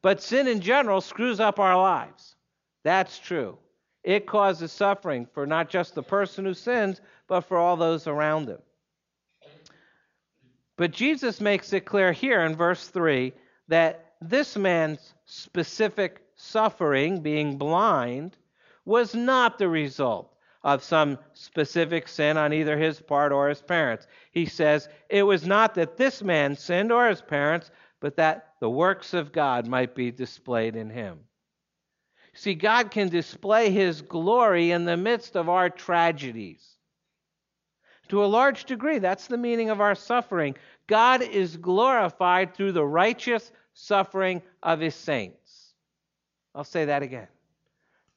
But 0.00 0.22
sin 0.22 0.48
in 0.48 0.62
general 0.62 1.02
screws 1.02 1.38
up 1.38 1.60
our 1.60 1.76
lives. 1.76 2.34
That's 2.82 3.18
true. 3.18 3.58
It 4.02 4.26
causes 4.26 4.72
suffering 4.72 5.26
for 5.34 5.46
not 5.46 5.68
just 5.68 5.94
the 5.94 6.02
person 6.02 6.46
who 6.46 6.54
sins, 6.54 7.02
but 7.28 7.42
for 7.42 7.58
all 7.58 7.76
those 7.76 8.06
around 8.06 8.48
him. 8.48 8.62
But 10.78 10.92
Jesus 10.92 11.42
makes 11.42 11.74
it 11.74 11.84
clear 11.84 12.10
here 12.10 12.40
in 12.40 12.56
verse 12.56 12.88
3 12.88 13.34
that 13.68 14.14
this 14.22 14.56
man's 14.56 15.12
specific 15.26 16.22
suffering, 16.36 17.20
being 17.20 17.58
blind, 17.58 18.34
was 18.86 19.14
not 19.14 19.58
the 19.58 19.68
result 19.68 20.32
of 20.62 20.82
some 20.82 21.18
specific 21.34 22.08
sin 22.08 22.38
on 22.38 22.52
either 22.52 22.78
his 22.78 23.00
part 23.00 23.32
or 23.32 23.48
his 23.48 23.60
parents. 23.60 24.06
He 24.32 24.46
says, 24.46 24.88
It 25.10 25.22
was 25.24 25.46
not 25.46 25.74
that 25.74 25.96
this 25.96 26.22
man 26.22 26.56
sinned 26.56 26.90
or 26.90 27.08
his 27.08 27.20
parents, 27.20 27.70
but 28.00 28.16
that 28.16 28.54
the 28.60 28.70
works 28.70 29.12
of 29.12 29.32
God 29.32 29.66
might 29.66 29.94
be 29.94 30.10
displayed 30.10 30.74
in 30.74 30.88
him. 30.88 31.20
See, 32.34 32.54
God 32.54 32.90
can 32.90 33.08
display 33.08 33.70
his 33.70 34.02
glory 34.02 34.70
in 34.70 34.84
the 34.84 34.96
midst 34.96 35.36
of 35.36 35.48
our 35.48 35.70
tragedies. 35.70 36.76
To 38.08 38.24
a 38.24 38.26
large 38.26 38.64
degree, 38.64 38.98
that's 38.98 39.26
the 39.26 39.38
meaning 39.38 39.70
of 39.70 39.80
our 39.80 39.94
suffering. 39.94 40.54
God 40.86 41.22
is 41.22 41.56
glorified 41.56 42.54
through 42.54 42.72
the 42.72 42.84
righteous 42.84 43.50
suffering 43.74 44.42
of 44.62 44.80
his 44.80 44.94
saints. 44.94 45.74
I'll 46.54 46.64
say 46.64 46.86
that 46.86 47.02
again. 47.02 47.28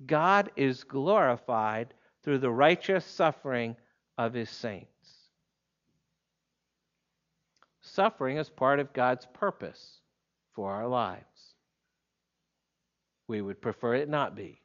God 0.06 0.52
is 0.56 0.84
glorified 0.84 1.94
through 2.24 2.40
the 2.40 2.52
righteous 2.52 3.06
suffering 3.06 3.76
of 4.18 4.34
his 4.34 4.50
saints. 4.50 4.90
Suffering 7.82 8.38
is 8.38 8.50
part 8.50 8.80
of 8.80 8.94
God's 8.94 9.26
purpose 9.34 10.00
for 10.54 10.72
our 10.72 10.88
lives. 10.88 11.24
We 13.28 13.42
would 13.42 13.62
prefer 13.62 13.96
it 13.96 14.10
not 14.10 14.36
be. 14.36 14.62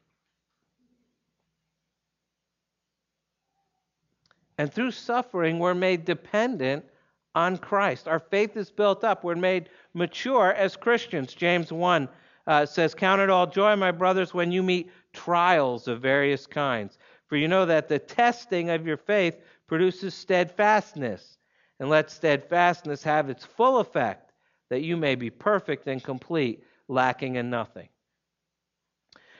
And 4.57 4.71
through 4.73 4.91
suffering, 4.91 5.59
we're 5.59 5.73
made 5.73 6.05
dependent 6.05 6.85
on 7.33 7.57
Christ. 7.57 8.07
Our 8.07 8.19
faith 8.19 8.55
is 8.55 8.71
built 8.71 9.03
up. 9.03 9.23
We're 9.23 9.35
made 9.35 9.69
mature 9.93 10.53
as 10.53 10.77
Christians. 10.77 11.33
James 11.33 11.71
1 11.71 12.07
uh, 12.47 12.65
says, 12.65 12.93
Count 12.93 13.21
it 13.21 13.29
all 13.29 13.47
joy, 13.47 13.75
my 13.75 13.91
brothers, 13.91 14.33
when 14.33 14.51
you 14.51 14.63
meet 14.63 14.91
trials 15.13 15.87
of 15.87 16.01
various 16.01 16.45
kinds. 16.45 16.97
For 17.27 17.37
you 17.37 17.47
know 17.47 17.65
that 17.65 17.87
the 17.87 17.99
testing 17.99 18.69
of 18.69 18.85
your 18.85 18.97
faith 18.97 19.39
produces 19.67 20.13
steadfastness. 20.13 21.37
And 21.79 21.89
let 21.89 22.09
steadfastness 22.09 23.03
have 23.03 23.29
its 23.29 23.43
full 23.43 23.79
effect, 23.79 24.31
that 24.69 24.81
you 24.81 24.95
may 24.95 25.15
be 25.15 25.29
perfect 25.29 25.87
and 25.87 26.01
complete, 26.01 26.63
lacking 26.87 27.35
in 27.35 27.49
nothing. 27.49 27.89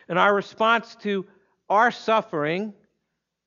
And 0.09 0.19
our 0.19 0.35
response 0.35 0.95
to 0.97 1.25
our 1.69 1.91
suffering 1.91 2.73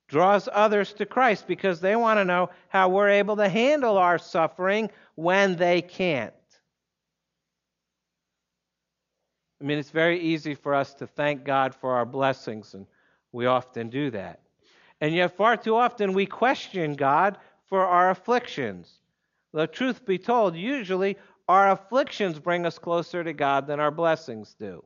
draws 0.08 0.48
others 0.50 0.94
to 0.94 1.06
Christ 1.06 1.46
because 1.46 1.80
they 1.80 1.94
want 1.96 2.18
to 2.18 2.24
know 2.24 2.50
how 2.68 2.88
we're 2.88 3.10
able 3.10 3.36
to 3.36 3.48
handle 3.48 3.98
our 3.98 4.18
suffering 4.18 4.90
when 5.14 5.56
they 5.56 5.82
can't. 5.82 6.32
I 9.60 9.64
mean, 9.64 9.78
it's 9.78 9.90
very 9.90 10.20
easy 10.20 10.54
for 10.54 10.74
us 10.74 10.94
to 10.94 11.06
thank 11.06 11.44
God 11.44 11.74
for 11.74 11.94
our 11.94 12.06
blessings, 12.06 12.74
and 12.74 12.86
we 13.32 13.46
often 13.46 13.88
do 13.88 14.10
that. 14.10 14.40
And 15.00 15.14
yet, 15.14 15.36
far 15.36 15.56
too 15.56 15.76
often, 15.76 16.12
we 16.12 16.26
question 16.26 16.94
God 16.94 17.38
for 17.66 17.84
our 17.84 18.10
afflictions. 18.10 19.00
The 19.52 19.66
truth 19.66 20.04
be 20.04 20.18
told, 20.18 20.54
usually 20.54 21.16
our 21.48 21.70
afflictions 21.70 22.38
bring 22.38 22.66
us 22.66 22.78
closer 22.78 23.24
to 23.24 23.32
God 23.32 23.66
than 23.66 23.80
our 23.80 23.90
blessings 23.90 24.54
do. 24.58 24.84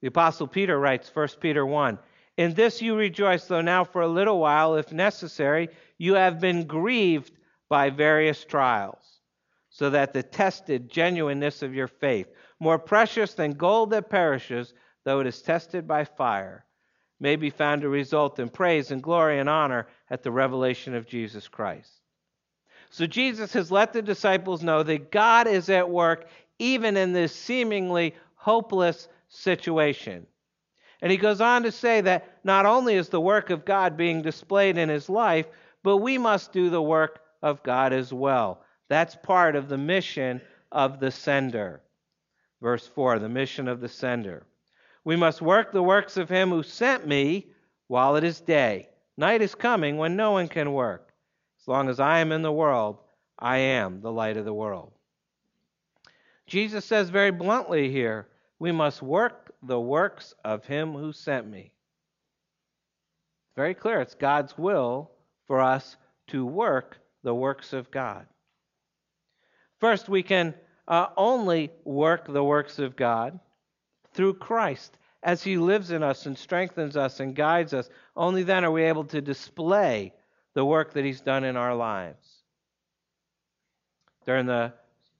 The 0.00 0.08
Apostle 0.08 0.46
Peter 0.46 0.78
writes, 0.78 1.10
1 1.14 1.28
Peter 1.40 1.64
1 1.66 1.98
In 2.36 2.54
this 2.54 2.80
you 2.80 2.96
rejoice, 2.96 3.46
though 3.46 3.60
now 3.60 3.84
for 3.84 4.02
a 4.02 4.08
little 4.08 4.38
while, 4.38 4.76
if 4.76 4.92
necessary, 4.92 5.68
you 5.98 6.14
have 6.14 6.40
been 6.40 6.66
grieved 6.66 7.32
by 7.68 7.90
various 7.90 8.44
trials 8.44 9.13
so 9.74 9.90
that 9.90 10.12
the 10.12 10.22
tested 10.22 10.88
genuineness 10.88 11.60
of 11.60 11.74
your 11.74 11.88
faith, 11.88 12.28
more 12.60 12.78
precious 12.78 13.34
than 13.34 13.50
gold 13.50 13.90
that 13.90 14.08
perishes, 14.08 14.72
though 15.02 15.18
it 15.18 15.26
is 15.26 15.42
tested 15.42 15.88
by 15.88 16.04
fire, 16.04 16.64
may 17.18 17.34
be 17.34 17.50
found 17.50 17.82
to 17.82 17.88
result 17.88 18.38
in 18.38 18.48
praise 18.48 18.92
and 18.92 19.02
glory 19.02 19.40
and 19.40 19.48
honor 19.48 19.88
at 20.10 20.22
the 20.22 20.30
revelation 20.30 20.94
of 20.94 21.08
Jesus 21.08 21.48
Christ. 21.48 21.90
So 22.90 23.04
Jesus 23.04 23.52
has 23.54 23.72
let 23.72 23.92
the 23.92 24.00
disciples 24.00 24.62
know 24.62 24.84
that 24.84 25.10
God 25.10 25.48
is 25.48 25.68
at 25.68 25.90
work 25.90 26.28
even 26.60 26.96
in 26.96 27.12
this 27.12 27.34
seemingly 27.34 28.14
hopeless 28.36 29.08
situation. 29.28 30.24
And 31.02 31.10
he 31.10 31.18
goes 31.18 31.40
on 31.40 31.64
to 31.64 31.72
say 31.72 32.00
that 32.02 32.38
not 32.44 32.64
only 32.64 32.94
is 32.94 33.08
the 33.08 33.20
work 33.20 33.50
of 33.50 33.64
God 33.64 33.96
being 33.96 34.22
displayed 34.22 34.78
in 34.78 34.88
his 34.88 35.08
life, 35.08 35.46
but 35.82 35.96
we 35.96 36.16
must 36.16 36.52
do 36.52 36.70
the 36.70 36.80
work 36.80 37.22
of 37.42 37.64
God 37.64 37.92
as 37.92 38.12
well. 38.12 38.63
That's 38.88 39.16
part 39.16 39.56
of 39.56 39.68
the 39.68 39.78
mission 39.78 40.40
of 40.70 41.00
the 41.00 41.10
sender. 41.10 41.82
Verse 42.60 42.86
4 42.86 43.18
the 43.18 43.28
mission 43.28 43.68
of 43.68 43.80
the 43.80 43.88
sender. 43.88 44.46
We 45.04 45.16
must 45.16 45.42
work 45.42 45.72
the 45.72 45.82
works 45.82 46.16
of 46.16 46.28
him 46.28 46.50
who 46.50 46.62
sent 46.62 47.06
me 47.06 47.48
while 47.88 48.16
it 48.16 48.24
is 48.24 48.40
day. 48.40 48.88
Night 49.16 49.42
is 49.42 49.54
coming 49.54 49.96
when 49.96 50.16
no 50.16 50.32
one 50.32 50.48
can 50.48 50.72
work. 50.72 51.12
As 51.60 51.68
long 51.68 51.88
as 51.88 52.00
I 52.00 52.18
am 52.18 52.32
in 52.32 52.42
the 52.42 52.52
world, 52.52 52.98
I 53.38 53.58
am 53.58 54.00
the 54.00 54.12
light 54.12 54.36
of 54.36 54.44
the 54.44 54.54
world. 54.54 54.92
Jesus 56.46 56.84
says 56.84 57.10
very 57.10 57.30
bluntly 57.30 57.90
here 57.90 58.28
we 58.58 58.72
must 58.72 59.02
work 59.02 59.54
the 59.62 59.80
works 59.80 60.34
of 60.44 60.64
him 60.66 60.92
who 60.92 61.12
sent 61.12 61.46
me. 61.46 61.72
Very 63.56 63.74
clear. 63.74 64.00
It's 64.00 64.14
God's 64.14 64.56
will 64.58 65.10
for 65.46 65.60
us 65.60 65.96
to 66.28 66.44
work 66.44 66.98
the 67.22 67.34
works 67.34 67.72
of 67.72 67.90
God. 67.90 68.26
First, 69.80 70.08
we 70.08 70.22
can 70.22 70.54
uh, 70.88 71.08
only 71.16 71.70
work 71.84 72.26
the 72.26 72.44
works 72.44 72.78
of 72.78 72.96
God 72.96 73.38
through 74.12 74.34
Christ 74.34 74.96
as 75.22 75.42
He 75.42 75.56
lives 75.56 75.90
in 75.90 76.02
us 76.02 76.26
and 76.26 76.36
strengthens 76.36 76.96
us 76.96 77.20
and 77.20 77.34
guides 77.34 77.74
us. 77.74 77.88
Only 78.16 78.42
then 78.42 78.64
are 78.64 78.70
we 78.70 78.84
able 78.84 79.04
to 79.06 79.20
display 79.20 80.12
the 80.54 80.64
work 80.64 80.92
that 80.92 81.04
He's 81.04 81.20
done 81.20 81.44
in 81.44 81.56
our 81.56 81.74
lives. 81.74 82.42
During 84.24 84.46
the 84.46 84.72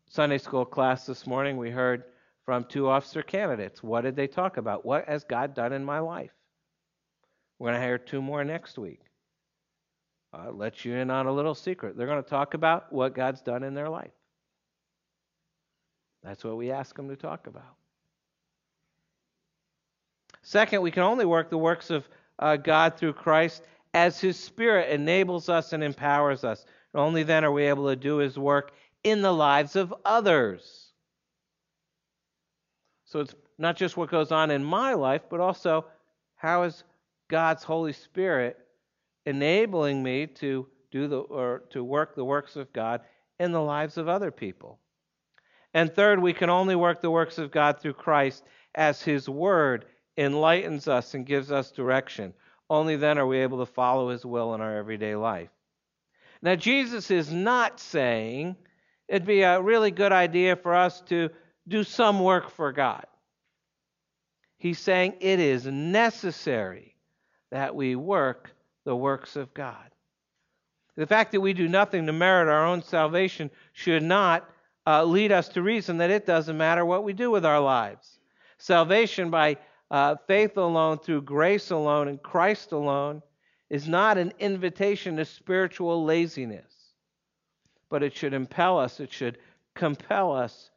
Sunday 0.08 0.38
school 0.38 0.64
class 0.64 1.06
this 1.06 1.26
morning, 1.26 1.56
we 1.56 1.70
heard 1.70 2.04
from 2.44 2.64
two 2.64 2.88
officer 2.88 3.22
candidates. 3.22 3.82
What 3.82 4.02
did 4.02 4.16
they 4.16 4.26
talk 4.26 4.56
about? 4.56 4.84
What 4.84 5.08
has 5.08 5.24
God 5.24 5.54
done 5.54 5.72
in 5.72 5.84
my 5.84 5.98
life? 5.98 6.30
We're 7.58 7.70
going 7.70 7.80
to 7.80 7.86
hear 7.86 7.98
two 7.98 8.22
more 8.22 8.44
next 8.44 8.78
week. 8.78 9.00
I'll 10.32 10.52
let 10.52 10.84
you 10.84 10.94
in 10.94 11.10
on 11.10 11.26
a 11.26 11.32
little 11.32 11.54
secret. 11.54 11.96
They're 11.96 12.06
going 12.06 12.22
to 12.22 12.28
talk 12.28 12.54
about 12.54 12.92
what 12.92 13.14
God's 13.14 13.40
done 13.40 13.62
in 13.62 13.74
their 13.74 13.88
life. 13.88 14.10
That's 16.24 16.42
what 16.42 16.56
we 16.56 16.70
ask 16.70 16.96
them 16.96 17.08
to 17.08 17.16
talk 17.16 17.46
about. 17.46 17.76
Second, 20.42 20.82
we 20.82 20.90
can 20.90 21.02
only 21.02 21.24
work 21.24 21.50
the 21.50 21.58
works 21.58 21.90
of 21.90 22.08
uh, 22.38 22.56
God 22.56 22.96
through 22.96 23.12
Christ 23.12 23.62
as 23.92 24.20
His 24.20 24.38
Spirit 24.38 24.90
enables 24.90 25.48
us 25.48 25.72
and 25.72 25.82
empowers 25.82 26.44
us. 26.44 26.64
And 26.92 27.02
only 27.02 27.22
then 27.22 27.44
are 27.44 27.52
we 27.52 27.64
able 27.64 27.88
to 27.88 27.96
do 27.96 28.16
His 28.16 28.38
work 28.38 28.72
in 29.02 29.22
the 29.22 29.32
lives 29.32 29.76
of 29.76 29.94
others. 30.04 30.88
So 33.04 33.20
it's 33.20 33.34
not 33.58 33.76
just 33.76 33.96
what 33.96 34.10
goes 34.10 34.32
on 34.32 34.50
in 34.50 34.64
my 34.64 34.94
life, 34.94 35.22
but 35.30 35.40
also 35.40 35.84
how 36.36 36.64
is 36.64 36.84
God's 37.28 37.62
Holy 37.62 37.92
Spirit 37.92 38.58
enabling 39.26 40.02
me 40.02 40.26
to 40.26 40.66
do 40.90 41.06
the 41.06 41.18
or 41.18 41.62
to 41.70 41.84
work 41.84 42.14
the 42.14 42.24
works 42.24 42.56
of 42.56 42.72
God 42.72 43.02
in 43.38 43.52
the 43.52 43.60
lives 43.60 43.96
of 43.98 44.08
other 44.08 44.30
people. 44.30 44.78
And 45.74 45.92
third, 45.92 46.22
we 46.22 46.32
can 46.32 46.50
only 46.50 46.76
work 46.76 47.02
the 47.02 47.10
works 47.10 47.36
of 47.36 47.50
God 47.50 47.80
through 47.80 47.94
Christ 47.94 48.44
as 48.74 49.02
His 49.02 49.28
Word 49.28 49.86
enlightens 50.16 50.86
us 50.86 51.14
and 51.14 51.26
gives 51.26 51.50
us 51.50 51.72
direction. 51.72 52.32
Only 52.70 52.94
then 52.96 53.18
are 53.18 53.26
we 53.26 53.40
able 53.40 53.58
to 53.58 53.72
follow 53.72 54.10
His 54.10 54.24
will 54.24 54.54
in 54.54 54.60
our 54.60 54.76
everyday 54.76 55.16
life. 55.16 55.50
Now, 56.40 56.54
Jesus 56.54 57.10
is 57.10 57.32
not 57.32 57.80
saying 57.80 58.56
it'd 59.08 59.26
be 59.26 59.42
a 59.42 59.60
really 59.60 59.90
good 59.90 60.12
idea 60.12 60.56
for 60.56 60.74
us 60.74 61.00
to 61.02 61.30
do 61.66 61.82
some 61.82 62.20
work 62.20 62.50
for 62.50 62.70
God. 62.70 63.06
He's 64.56 64.78
saying 64.78 65.14
it 65.20 65.40
is 65.40 65.66
necessary 65.66 66.94
that 67.50 67.74
we 67.74 67.96
work 67.96 68.54
the 68.84 68.94
works 68.94 69.36
of 69.36 69.52
God. 69.54 69.90
The 70.96 71.06
fact 71.06 71.32
that 71.32 71.40
we 71.40 71.52
do 71.52 71.66
nothing 71.66 72.06
to 72.06 72.12
merit 72.12 72.48
our 72.48 72.64
own 72.64 72.82
salvation 72.82 73.50
should 73.72 74.02
not 74.02 74.48
uh, 74.86 75.04
lead 75.04 75.32
us 75.32 75.48
to 75.48 75.62
reason 75.62 75.98
that 75.98 76.10
it 76.10 76.26
doesn't 76.26 76.58
matter 76.58 76.84
what 76.84 77.04
we 77.04 77.12
do 77.12 77.30
with 77.30 77.44
our 77.44 77.60
lives. 77.60 78.18
Salvation 78.58 79.30
by 79.30 79.56
uh, 79.90 80.16
faith 80.26 80.56
alone, 80.56 80.98
through 80.98 81.22
grace 81.22 81.70
alone, 81.70 82.08
and 82.08 82.22
Christ 82.22 82.72
alone 82.72 83.22
is 83.70 83.88
not 83.88 84.18
an 84.18 84.32
invitation 84.38 85.16
to 85.16 85.24
spiritual 85.24 86.04
laziness, 86.04 86.72
but 87.88 88.02
it 88.02 88.14
should 88.14 88.34
impel 88.34 88.78
us, 88.78 89.00
it 89.00 89.12
should 89.12 89.38
compel 89.74 90.32
us 90.32 90.70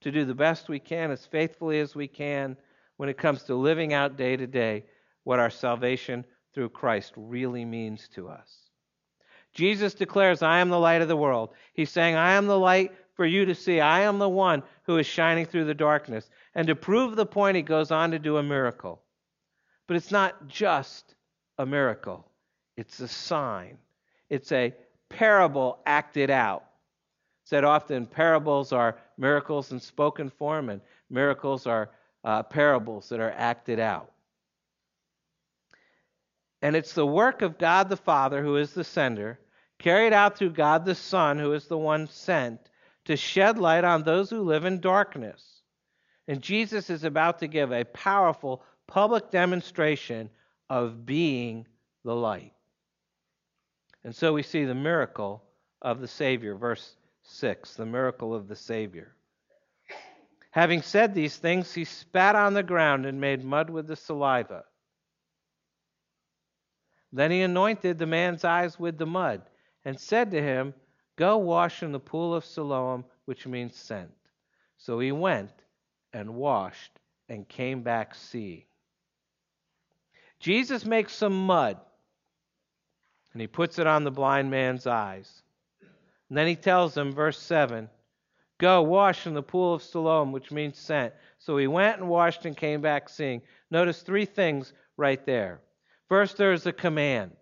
to 0.00 0.12
do 0.12 0.24
the 0.24 0.34
best 0.34 0.68
we 0.68 0.78
can, 0.78 1.10
as 1.10 1.26
faithfully 1.26 1.80
as 1.80 1.94
we 1.94 2.06
can, 2.06 2.56
when 2.96 3.08
it 3.08 3.18
comes 3.18 3.42
to 3.44 3.54
living 3.54 3.92
out 3.92 4.16
day 4.16 4.36
to 4.36 4.46
day 4.46 4.84
what 5.24 5.38
our 5.38 5.50
salvation 5.50 6.24
through 6.54 6.68
Christ 6.68 7.12
really 7.16 7.64
means 7.64 8.08
to 8.14 8.28
us. 8.28 8.70
Jesus 9.54 9.94
declares, 9.94 10.42
I 10.42 10.60
am 10.60 10.68
the 10.68 10.78
light 10.78 11.02
of 11.02 11.08
the 11.08 11.16
world. 11.16 11.50
He's 11.74 11.90
saying, 11.90 12.14
I 12.14 12.32
am 12.32 12.46
the 12.46 12.58
light 12.58 12.92
for 13.18 13.26
you 13.26 13.44
to 13.44 13.54
see. 13.54 13.80
I 13.80 14.02
am 14.02 14.20
the 14.20 14.28
one 14.28 14.62
who 14.84 14.96
is 14.98 15.06
shining 15.06 15.44
through 15.44 15.64
the 15.64 15.74
darkness. 15.74 16.30
And 16.54 16.68
to 16.68 16.76
prove 16.76 17.16
the 17.16 17.26
point, 17.26 17.56
he 17.56 17.62
goes 17.62 17.90
on 17.90 18.12
to 18.12 18.18
do 18.20 18.36
a 18.36 18.42
miracle. 18.44 19.02
But 19.88 19.96
it's 19.96 20.12
not 20.12 20.46
just 20.46 21.16
a 21.58 21.66
miracle, 21.66 22.24
it's 22.76 23.00
a 23.00 23.08
sign, 23.08 23.76
it's 24.30 24.52
a 24.52 24.72
parable 25.08 25.80
acted 25.84 26.30
out. 26.30 26.64
Said 27.42 27.64
often, 27.64 28.06
parables 28.06 28.72
are 28.72 28.98
miracles 29.16 29.72
in 29.72 29.80
spoken 29.80 30.30
form, 30.30 30.68
and 30.68 30.80
miracles 31.10 31.66
are 31.66 31.90
uh, 32.22 32.44
parables 32.44 33.08
that 33.08 33.18
are 33.18 33.34
acted 33.36 33.80
out. 33.80 34.12
And 36.62 36.76
it's 36.76 36.92
the 36.92 37.06
work 37.06 37.42
of 37.42 37.58
God 37.58 37.88
the 37.88 37.96
Father, 37.96 38.44
who 38.44 38.56
is 38.56 38.74
the 38.74 38.84
sender, 38.84 39.40
carried 39.80 40.12
out 40.12 40.36
through 40.36 40.50
God 40.50 40.84
the 40.84 40.94
Son, 40.94 41.36
who 41.36 41.52
is 41.52 41.66
the 41.66 41.78
one 41.78 42.06
sent, 42.06 42.67
to 43.08 43.16
shed 43.16 43.56
light 43.58 43.84
on 43.84 44.02
those 44.02 44.28
who 44.28 44.42
live 44.42 44.66
in 44.66 44.80
darkness. 44.80 45.62
And 46.28 46.42
Jesus 46.42 46.90
is 46.90 47.04
about 47.04 47.38
to 47.38 47.46
give 47.46 47.72
a 47.72 47.84
powerful 47.84 48.62
public 48.86 49.30
demonstration 49.30 50.28
of 50.68 51.06
being 51.06 51.66
the 52.04 52.14
light. 52.14 52.52
And 54.04 54.14
so 54.14 54.34
we 54.34 54.42
see 54.42 54.66
the 54.66 54.74
miracle 54.74 55.42
of 55.80 56.00
the 56.02 56.06
Savior, 56.06 56.54
verse 56.54 56.96
6, 57.22 57.76
the 57.76 57.86
miracle 57.86 58.34
of 58.34 58.46
the 58.46 58.56
Savior. 58.56 59.14
Having 60.50 60.82
said 60.82 61.14
these 61.14 61.36
things, 61.38 61.72
he 61.72 61.84
spat 61.84 62.36
on 62.36 62.52
the 62.52 62.62
ground 62.62 63.06
and 63.06 63.18
made 63.18 63.42
mud 63.42 63.70
with 63.70 63.86
the 63.86 63.96
saliva. 63.96 64.64
Then 67.10 67.30
he 67.30 67.40
anointed 67.40 67.98
the 67.98 68.06
man's 68.06 68.44
eyes 68.44 68.78
with 68.78 68.98
the 68.98 69.06
mud 69.06 69.40
and 69.86 69.98
said 69.98 70.30
to 70.32 70.42
him, 70.42 70.74
Go 71.18 71.38
wash 71.38 71.82
in 71.82 71.90
the 71.90 71.98
pool 71.98 72.32
of 72.32 72.44
Siloam, 72.44 73.04
which 73.24 73.44
means 73.44 73.74
sent. 73.74 74.12
So 74.76 75.00
he 75.00 75.10
went 75.10 75.50
and 76.12 76.36
washed 76.36 76.92
and 77.28 77.46
came 77.48 77.82
back 77.82 78.14
seeing. 78.14 78.62
Jesus 80.38 80.84
makes 80.84 81.12
some 81.12 81.46
mud 81.46 81.76
and 83.32 83.40
he 83.40 83.48
puts 83.48 83.80
it 83.80 83.86
on 83.88 84.04
the 84.04 84.12
blind 84.12 84.48
man's 84.48 84.86
eyes. 84.86 85.42
And 86.28 86.38
then 86.38 86.46
he 86.46 86.54
tells 86.54 86.96
him, 86.96 87.12
verse 87.12 87.38
7, 87.40 87.90
Go 88.58 88.82
wash 88.82 89.26
in 89.26 89.34
the 89.34 89.42
pool 89.42 89.74
of 89.74 89.82
Siloam, 89.82 90.30
which 90.30 90.52
means 90.52 90.78
sent. 90.78 91.12
So 91.40 91.56
he 91.56 91.66
went 91.66 91.98
and 91.98 92.08
washed 92.08 92.44
and 92.44 92.56
came 92.56 92.80
back 92.80 93.08
seeing. 93.08 93.42
Notice 93.72 94.02
three 94.02 94.24
things 94.24 94.72
right 94.96 95.24
there. 95.26 95.62
First, 96.08 96.36
there's 96.36 96.66
a 96.66 96.72
command 96.72 97.32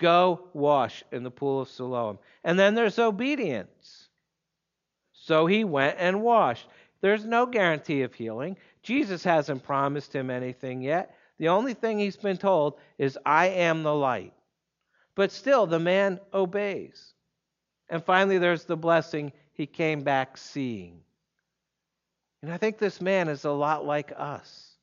go 0.00 0.48
wash 0.52 1.04
in 1.12 1.22
the 1.22 1.30
pool 1.30 1.60
of 1.60 1.68
Siloam. 1.68 2.18
And 2.42 2.58
then 2.58 2.74
there's 2.74 2.98
obedience. 2.98 4.08
So 5.12 5.46
he 5.46 5.62
went 5.62 5.96
and 6.00 6.22
washed. 6.22 6.66
There's 7.00 7.24
no 7.24 7.46
guarantee 7.46 8.02
of 8.02 8.14
healing. 8.14 8.56
Jesus 8.82 9.22
hasn't 9.22 9.62
promised 9.62 10.12
him 10.12 10.30
anything 10.30 10.82
yet. 10.82 11.14
The 11.38 11.48
only 11.48 11.74
thing 11.74 11.98
he's 11.98 12.16
been 12.16 12.36
told 12.36 12.78
is, 12.98 13.18
I 13.24 13.48
am 13.48 13.82
the 13.82 13.94
light. 13.94 14.32
But 15.14 15.30
still, 15.30 15.66
the 15.66 15.78
man 15.78 16.18
obeys. 16.34 17.14
And 17.88 18.04
finally, 18.04 18.38
there's 18.38 18.64
the 18.64 18.76
blessing 18.76 19.32
he 19.52 19.66
came 19.66 20.02
back 20.02 20.36
seeing. 20.36 21.00
And 22.42 22.52
I 22.52 22.56
think 22.56 22.78
this 22.78 23.00
man 23.00 23.28
is 23.28 23.44
a 23.44 23.50
lot 23.50 23.84
like 23.84 24.12
us. 24.16 24.76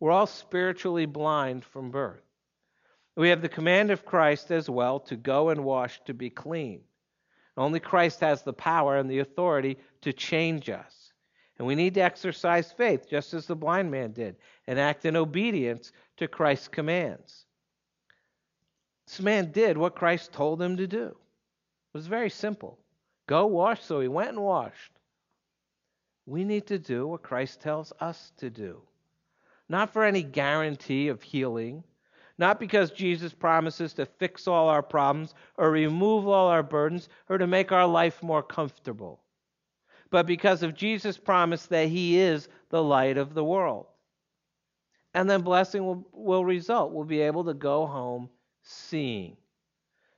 We're 0.00 0.10
all 0.10 0.26
spiritually 0.26 1.06
blind 1.06 1.64
from 1.64 1.90
birth. 1.90 2.22
We 3.16 3.28
have 3.28 3.42
the 3.42 3.48
command 3.48 3.90
of 3.90 4.06
Christ 4.06 4.50
as 4.50 4.70
well 4.70 5.00
to 5.00 5.16
go 5.16 5.50
and 5.50 5.64
wash 5.64 6.00
to 6.04 6.14
be 6.14 6.30
clean. 6.30 6.80
Only 7.56 7.80
Christ 7.80 8.20
has 8.20 8.42
the 8.42 8.54
power 8.54 8.96
and 8.96 9.10
the 9.10 9.18
authority 9.18 9.76
to 10.00 10.12
change 10.12 10.70
us. 10.70 11.12
And 11.58 11.66
we 11.66 11.74
need 11.74 11.94
to 11.94 12.00
exercise 12.00 12.72
faith, 12.72 13.08
just 13.08 13.34
as 13.34 13.46
the 13.46 13.54
blind 13.54 13.90
man 13.90 14.12
did, 14.12 14.36
and 14.66 14.78
act 14.78 15.04
in 15.04 15.16
obedience 15.16 15.92
to 16.16 16.26
Christ's 16.26 16.68
commands. 16.68 17.44
This 19.06 19.20
man 19.20 19.52
did 19.52 19.76
what 19.76 19.94
Christ 19.94 20.32
told 20.32 20.62
him 20.62 20.78
to 20.78 20.86
do. 20.86 21.06
It 21.06 21.98
was 21.98 22.06
very 22.06 22.30
simple 22.30 22.78
go 23.26 23.46
wash, 23.46 23.82
so 23.82 24.00
he 24.00 24.08
went 24.08 24.30
and 24.30 24.42
washed. 24.42 24.92
We 26.24 26.44
need 26.44 26.66
to 26.68 26.78
do 26.78 27.06
what 27.06 27.22
Christ 27.22 27.60
tells 27.60 27.92
us 28.00 28.32
to 28.38 28.48
do, 28.48 28.82
not 29.68 29.92
for 29.92 30.04
any 30.04 30.22
guarantee 30.22 31.08
of 31.08 31.22
healing 31.22 31.84
not 32.38 32.58
because 32.58 32.90
Jesus 32.90 33.32
promises 33.32 33.92
to 33.94 34.06
fix 34.06 34.48
all 34.48 34.68
our 34.68 34.82
problems 34.82 35.34
or 35.56 35.70
remove 35.70 36.26
all 36.26 36.48
our 36.48 36.62
burdens 36.62 37.08
or 37.28 37.38
to 37.38 37.46
make 37.46 37.72
our 37.72 37.86
life 37.86 38.22
more 38.22 38.42
comfortable, 38.42 39.20
but 40.10 40.26
because 40.26 40.62
of 40.62 40.74
Jesus' 40.74 41.18
promise 41.18 41.66
that 41.66 41.88
He 41.88 42.18
is 42.18 42.48
the 42.70 42.82
light 42.82 43.16
of 43.16 43.34
the 43.34 43.44
world. 43.44 43.86
And 45.14 45.28
then 45.28 45.42
blessing 45.42 45.84
will, 45.84 46.06
will 46.12 46.44
result. 46.44 46.92
We'll 46.92 47.04
be 47.04 47.20
able 47.20 47.44
to 47.44 47.54
go 47.54 47.86
home 47.86 48.30
seeing. 48.62 49.36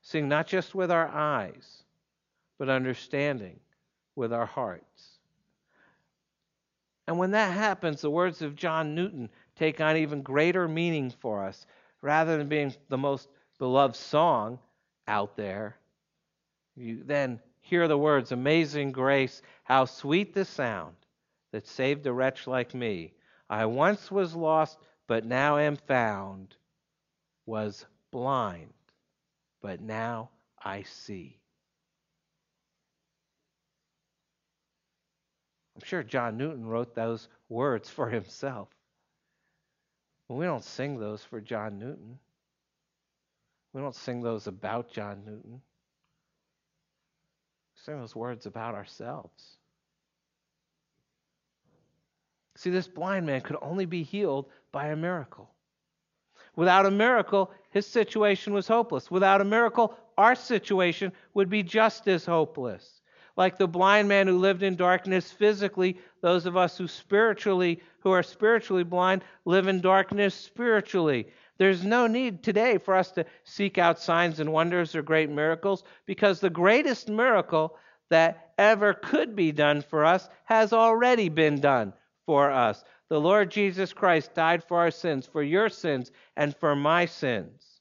Seeing 0.03 0.29
not 0.29 0.47
just 0.47 0.75
with 0.75 0.91
our 0.91 1.09
eyes, 1.09 1.83
but 2.59 2.69
understanding 2.69 3.59
with 4.15 4.33
our 4.33 4.47
hearts. 4.47 5.19
And 7.07 7.19
when 7.19 7.33
that 7.33 7.53
happens, 7.53 8.01
the 8.01 8.11
words 8.11 8.41
of 8.41 8.57
John 8.57 8.95
Newton 8.95 9.29
take 9.57 9.81
on 9.81 9.97
even 9.97 10.23
greater 10.23 10.69
meaning 10.69 11.11
for 11.11 11.45
us 11.45 11.67
rather 12.05 12.37
than 12.37 12.49
being 12.49 12.73
the 12.91 12.99
most 12.99 13.29
beloved 13.59 13.97
song 13.97 14.59
out 15.09 15.37
there, 15.39 15.75
you 16.77 17.03
then 17.03 17.41
hear 17.63 17.89
the 17.89 17.97
words 17.97 18.31
Amazing 18.31 18.93
grace, 18.93 19.41
how 19.65 19.87
sweet 19.87 20.35
the 20.35 20.45
sound 20.45 20.95
that 21.51 21.67
saved 21.67 22.07
a 22.07 22.13
wretch 22.13 22.47
like 22.47 22.75
me. 22.75 23.15
I 23.49 23.65
once 23.65 24.11
was 24.11 24.35
lost, 24.35 24.79
but 25.07 25.25
now 25.25 25.57
am 25.57 25.77
found, 25.77 26.55
was 27.47 27.87
blind, 28.11 28.75
but 29.63 29.81
now 29.81 30.29
I 30.63 30.83
see. 30.83 31.39
I'm 35.75 35.83
sure 35.85 36.03
John 36.03 36.37
Newton 36.37 36.67
wrote 36.67 36.95
those 36.95 37.29
words 37.49 37.89
for 37.89 38.11
himself. 38.11 38.69
Well, 40.29 40.39
we 40.39 40.47
don't 40.47 40.65
sing 40.65 40.99
those 40.99 41.23
for 41.23 41.41
John 41.41 41.79
Newton. 41.79 42.19
We 43.73 43.81
don't 43.81 43.95
sing 43.95 44.23
those 44.23 44.47
about 44.47 44.91
John 44.91 45.23
Newton. 45.27 45.61
We 47.75 47.81
sing 47.85 47.99
those 47.99 48.17
words 48.17 48.47
about 48.47 48.75
ourselves. 48.75 49.59
See, 52.57 52.71
this 52.71 52.87
blind 52.87 53.27
man 53.27 53.41
could 53.41 53.57
only 53.61 53.85
be 53.85 54.03
healed 54.03 54.47
by 54.71 54.89
a 54.89 54.97
miracle. 54.97 55.51
Without 56.57 56.87
a 56.87 56.91
miracle, 56.91 57.51
his 57.71 57.87
situation 57.87 58.55
was 58.55 58.69
hopeless. 58.69 59.11
Without 59.11 59.41
a 59.41 59.45
miracle, 59.45 59.99
our 60.17 60.37
situation 60.37 61.13
would 61.35 61.51
be 61.51 61.65
just 61.65 62.07
as 62.07 62.25
hopeless. 62.25 63.01
Like 63.37 63.59
the 63.59 63.67
blind 63.67 64.09
man 64.09 64.29
who 64.29 64.39
lived 64.39 64.63
in 64.63 64.77
darkness 64.77 65.33
physically, 65.33 65.99
those 66.21 66.47
of 66.47 66.57
us 66.57 66.79
who 66.79 66.87
spiritually 66.87 67.83
who 68.01 68.11
are 68.13 68.23
spiritually 68.23 68.85
blind 68.85 69.25
live 69.45 69.67
in 69.67 69.81
darkness 69.81 70.35
spiritually. 70.35 71.27
There's 71.57 71.85
no 71.85 72.07
need 72.07 72.43
today 72.43 72.79
for 72.79 72.95
us 72.95 73.11
to 73.13 73.25
seek 73.45 73.79
out 73.79 73.99
signs 73.99 74.41
and 74.41 74.53
wonders 74.53 74.95
or 74.95 75.03
great 75.03 75.31
miracles 75.31 75.85
because 76.05 76.39
the 76.39 76.51
greatest 76.51 77.09
miracle 77.09 77.77
that 78.11 78.53
ever 78.59 78.93
could 78.93 79.35
be 79.35 79.53
done 79.53 79.83
for 79.83 80.05
us 80.05 80.29
has 80.45 80.73
already 80.73 81.29
been 81.29 81.61
done 81.61 81.93
for 82.27 82.51
us. 82.51 82.85
The 83.09 83.21
Lord 83.21 83.51
Jesus 83.51 83.93
Christ 83.93 84.35
died 84.35 84.63
for 84.63 84.79
our 84.79 84.91
sins, 84.91 85.27
for 85.27 85.43
your 85.43 85.69
sins, 85.69 86.11
and 86.37 86.55
for 86.57 86.77
my 86.77 87.07
sins. 87.07 87.74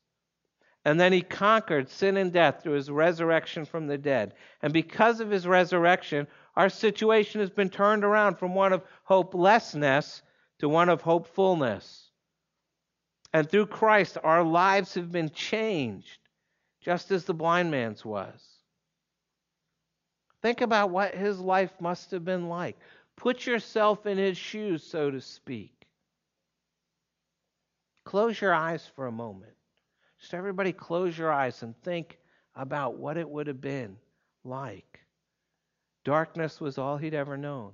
And 0.85 0.99
then 0.99 1.13
he 1.13 1.21
conquered 1.21 1.89
sin 1.89 2.17
and 2.17 2.31
death 2.33 2.61
through 2.61 2.73
his 2.73 2.91
resurrection 2.91 3.65
from 3.65 3.87
the 3.87 3.97
dead. 3.97 4.33
And 4.61 4.73
because 4.73 5.21
of 5.21 5.29
his 5.29 5.47
resurrection, 5.47 6.27
our 6.55 6.69
situation 6.69 7.39
has 7.39 7.49
been 7.49 7.69
turned 7.69 8.03
around 8.03 8.35
from 8.35 8.53
one 8.53 8.73
of 8.73 8.83
hopelessness 9.03 10.21
to 10.59 10.67
one 10.67 10.89
of 10.89 11.01
hopefulness. 11.01 12.09
And 13.31 13.49
through 13.49 13.67
Christ, 13.67 14.17
our 14.23 14.43
lives 14.43 14.93
have 14.95 15.11
been 15.11 15.29
changed, 15.29 16.19
just 16.81 17.11
as 17.11 17.23
the 17.23 17.33
blind 17.33 17.71
man's 17.71 18.03
was. 18.05 18.41
Think 20.41 20.59
about 20.59 20.89
what 20.89 21.15
his 21.15 21.39
life 21.39 21.71
must 21.79 22.11
have 22.11 22.25
been 22.25 22.49
like. 22.49 22.77
Put 23.15 23.45
yourself 23.45 24.05
in 24.05 24.17
his 24.17 24.37
shoes, 24.37 24.83
so 24.83 25.09
to 25.09 25.21
speak. 25.21 25.71
Close 28.03 28.39
your 28.39 28.53
eyes 28.53 28.85
for 28.95 29.07
a 29.07 29.11
moment. 29.11 29.53
Just 30.23 30.33
everybody 30.33 30.71
close 30.71 31.17
your 31.17 31.33
eyes 31.33 31.63
and 31.63 31.75
think 31.81 32.17
about 32.55 32.95
what 32.95 33.17
it 33.17 33.29
would 33.29 33.47
have 33.47 33.59
been 33.59 33.97
like. 34.45 35.01
Darkness 36.05 36.61
was 36.61 36.77
all 36.77 36.95
he'd 36.95 37.13
ever 37.13 37.35
known. 37.35 37.73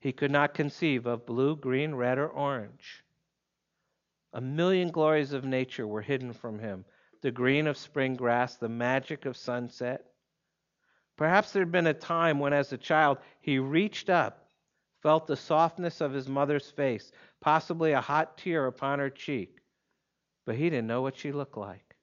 He 0.00 0.10
could 0.10 0.30
not 0.30 0.54
conceive 0.54 1.04
of 1.04 1.26
blue, 1.26 1.54
green, 1.54 1.94
red, 1.94 2.16
or 2.16 2.28
orange. 2.28 3.04
A 4.32 4.40
million 4.40 4.90
glories 4.90 5.34
of 5.34 5.44
nature 5.44 5.86
were 5.86 6.00
hidden 6.00 6.32
from 6.32 6.58
him 6.58 6.86
the 7.20 7.30
green 7.30 7.66
of 7.66 7.76
spring 7.76 8.14
grass, 8.16 8.56
the 8.56 8.66
magic 8.66 9.26
of 9.26 9.36
sunset. 9.36 10.06
Perhaps 11.18 11.52
there 11.52 11.60
had 11.60 11.72
been 11.72 11.88
a 11.88 11.92
time 11.92 12.38
when, 12.38 12.54
as 12.54 12.72
a 12.72 12.78
child, 12.78 13.18
he 13.42 13.58
reached 13.58 14.08
up, 14.08 14.48
felt 15.02 15.26
the 15.26 15.36
softness 15.36 16.00
of 16.00 16.14
his 16.14 16.26
mother's 16.26 16.70
face, 16.70 17.12
possibly 17.42 17.92
a 17.92 18.00
hot 18.00 18.38
tear 18.38 18.66
upon 18.66 18.98
her 18.98 19.10
cheek, 19.10 19.60
but 20.44 20.56
he 20.56 20.70
didn't 20.70 20.86
know 20.86 21.02
what 21.02 21.16
she 21.16 21.32
looked 21.32 21.56
like. 21.56 21.96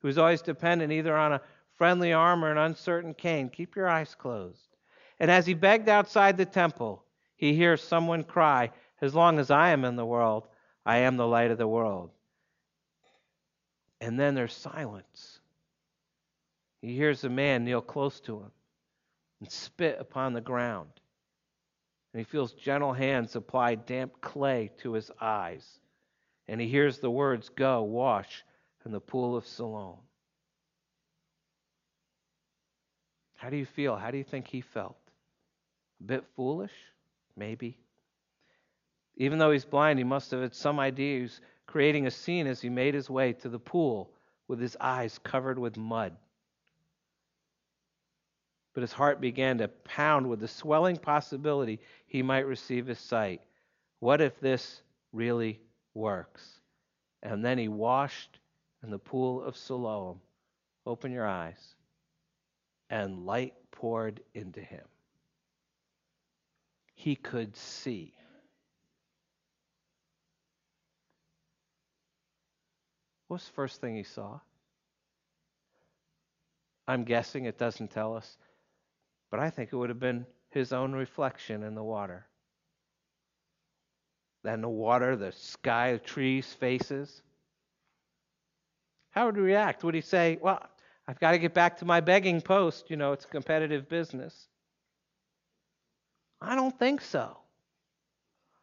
He 0.00 0.06
was 0.06 0.18
always 0.18 0.42
dependent 0.42 0.92
either 0.92 1.16
on 1.16 1.32
a 1.32 1.40
friendly 1.76 2.12
arm 2.12 2.44
or 2.44 2.50
an 2.50 2.58
uncertain 2.58 3.14
cane. 3.14 3.48
Keep 3.48 3.76
your 3.76 3.88
eyes 3.88 4.14
closed. 4.14 4.76
And 5.18 5.30
as 5.30 5.46
he 5.46 5.54
begged 5.54 5.88
outside 5.88 6.36
the 6.36 6.44
temple, 6.44 7.04
he 7.36 7.54
hears 7.54 7.82
someone 7.82 8.24
cry, 8.24 8.70
As 9.00 9.14
long 9.14 9.38
as 9.38 9.50
I 9.50 9.70
am 9.70 9.84
in 9.84 9.96
the 9.96 10.06
world, 10.06 10.46
I 10.86 10.98
am 10.98 11.16
the 11.16 11.26
light 11.26 11.50
of 11.50 11.58
the 11.58 11.68
world. 11.68 12.10
And 14.00 14.18
then 14.18 14.34
there's 14.34 14.52
silence. 14.52 15.40
He 16.80 16.94
hears 16.94 17.24
a 17.24 17.30
man 17.30 17.64
kneel 17.64 17.80
close 17.80 18.20
to 18.20 18.40
him 18.40 18.50
and 19.40 19.50
spit 19.50 19.96
upon 19.98 20.32
the 20.32 20.40
ground. 20.40 20.90
And 22.12 22.20
he 22.20 22.24
feels 22.24 22.52
gentle 22.52 22.92
hands 22.92 23.34
apply 23.34 23.76
damp 23.76 24.20
clay 24.20 24.70
to 24.78 24.92
his 24.92 25.10
eyes 25.20 25.80
and 26.48 26.60
he 26.60 26.68
hears 26.68 26.98
the 26.98 27.10
words, 27.10 27.48
Go, 27.48 27.82
wash 27.82 28.44
in 28.84 28.92
the 28.92 29.00
pool 29.00 29.36
of 29.36 29.46
Siloam. 29.46 29.98
How 33.36 33.50
do 33.50 33.56
you 33.56 33.66
feel? 33.66 33.96
How 33.96 34.10
do 34.10 34.18
you 34.18 34.24
think 34.24 34.48
he 34.48 34.60
felt? 34.60 34.96
A 36.00 36.04
bit 36.04 36.24
foolish? 36.34 36.72
Maybe. 37.36 37.78
Even 39.16 39.38
though 39.38 39.50
he's 39.50 39.64
blind, 39.64 39.98
he 39.98 40.04
must 40.04 40.30
have 40.30 40.40
had 40.40 40.54
some 40.54 40.80
idea 40.80 41.16
he 41.16 41.22
was 41.22 41.40
creating 41.66 42.06
a 42.06 42.10
scene 42.10 42.46
as 42.46 42.60
he 42.60 42.68
made 42.68 42.94
his 42.94 43.10
way 43.10 43.32
to 43.32 43.48
the 43.48 43.58
pool 43.58 44.10
with 44.48 44.60
his 44.60 44.76
eyes 44.80 45.18
covered 45.18 45.58
with 45.58 45.76
mud. 45.76 46.16
But 48.72 48.82
his 48.82 48.92
heart 48.92 49.20
began 49.20 49.58
to 49.58 49.68
pound 49.68 50.28
with 50.28 50.40
the 50.40 50.48
swelling 50.48 50.96
possibility 50.96 51.80
he 52.06 52.22
might 52.22 52.46
receive 52.46 52.86
his 52.86 52.98
sight. 52.98 53.40
What 54.00 54.20
if 54.20 54.38
this 54.40 54.82
really 55.12 55.60
works. 55.94 56.60
And 57.22 57.44
then 57.44 57.56
he 57.56 57.68
washed 57.68 58.38
in 58.82 58.90
the 58.90 58.98
pool 58.98 59.42
of 59.42 59.56
Siloam. 59.56 60.20
Open 60.86 61.12
your 61.12 61.26
eyes. 61.26 61.74
And 62.90 63.24
light 63.24 63.54
poured 63.70 64.20
into 64.34 64.60
him. 64.60 64.84
He 66.94 67.16
could 67.16 67.56
see. 67.56 68.12
What 73.28 73.36
was 73.36 73.46
the 73.46 73.52
first 73.52 73.80
thing 73.80 73.96
he 73.96 74.02
saw? 74.02 74.40
I'm 76.86 77.04
guessing 77.04 77.46
it 77.46 77.58
doesn't 77.58 77.90
tell 77.90 78.14
us, 78.14 78.36
but 79.30 79.40
I 79.40 79.48
think 79.48 79.72
it 79.72 79.76
would 79.76 79.88
have 79.88 79.98
been 79.98 80.26
his 80.50 80.72
own 80.72 80.92
reflection 80.92 81.62
in 81.62 81.74
the 81.74 81.82
water 81.82 82.26
than 84.44 84.60
the 84.60 84.68
water, 84.68 85.16
the 85.16 85.32
sky, 85.32 85.94
the 85.94 85.98
trees, 85.98 86.46
faces? 86.52 87.22
How 89.10 89.26
would 89.26 89.36
he 89.36 89.42
react? 89.42 89.82
Would 89.82 89.94
he 89.94 90.00
say, 90.00 90.38
Well, 90.40 90.62
I've 91.08 91.18
got 91.18 91.32
to 91.32 91.38
get 91.38 91.54
back 91.54 91.78
to 91.78 91.84
my 91.84 92.00
begging 92.00 92.40
post. 92.40 92.90
You 92.90 92.96
know, 92.96 93.12
it's 93.12 93.24
a 93.24 93.28
competitive 93.28 93.88
business. 93.88 94.48
I 96.40 96.54
don't 96.54 96.78
think 96.78 97.00
so. 97.00 97.36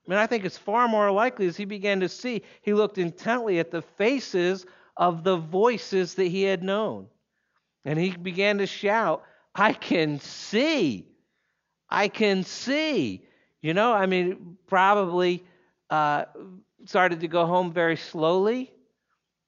I 0.06 0.10
mean, 0.10 0.20
I 0.20 0.28
think 0.28 0.46
it's 0.46 0.58
far 0.58 0.88
more 0.88 1.12
likely 1.12 1.48
as 1.48 1.58
he 1.58 1.65
began 1.65 2.00
to 2.00 2.10
see, 2.10 2.44
he 2.62 2.74
looked 2.74 2.98
intently 2.98 3.60
at 3.60 3.72
the 3.72 3.82
faces 3.82 4.65
of 4.98 5.24
the 5.24 5.38
voices 5.38 6.15
that 6.15 6.26
he 6.26 6.44
had 6.44 6.63
known. 6.63 7.08
And 7.86 7.98
he 7.98 8.12
began 8.12 8.60
to 8.60 8.67
shout, 8.67 9.24
I 9.54 9.74
can 9.74 10.20
see. 10.20 11.08
I 11.89 12.08
can 12.08 12.44
see. 12.44 13.26
You 13.62 13.74
know, 13.74 13.94
I 13.94 14.06
mean, 14.08 14.58
probably 14.67 15.44
uh, 15.91 16.25
started 16.86 17.19
to 17.19 17.27
go 17.27 17.45
home 17.45 17.71
very 17.71 17.97
slowly. 17.97 18.73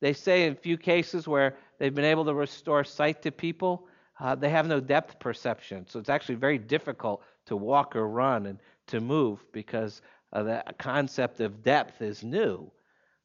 They 0.02 0.14
say 0.14 0.46
in 0.46 0.54
a 0.54 0.56
few 0.56 0.78
cases 0.78 1.28
where 1.28 1.56
they've 1.80 1.96
been 1.96 2.06
able 2.06 2.26
to 2.26 2.34
restore 2.34 2.84
sight 2.84 3.22
to 3.24 3.32
people, 3.32 3.88
uh, 4.20 4.36
they 4.36 4.50
have 4.50 4.68
no 4.68 4.80
depth 4.80 5.20
perception. 5.20 5.88
So 5.88 6.00
it's 6.00 6.10
actually 6.10 6.36
very 6.36 6.58
difficult 6.58 7.24
to 7.46 7.56
walk 7.56 7.96
or 7.96 8.08
run 8.08 8.46
and 8.46 8.60
to 8.88 9.00
move 9.00 9.44
because 9.54 10.02
uh, 10.34 10.44
the 10.44 10.64
concept 10.78 11.40
of 11.40 11.64
depth 11.64 12.02
is 12.02 12.24
new. 12.24 12.70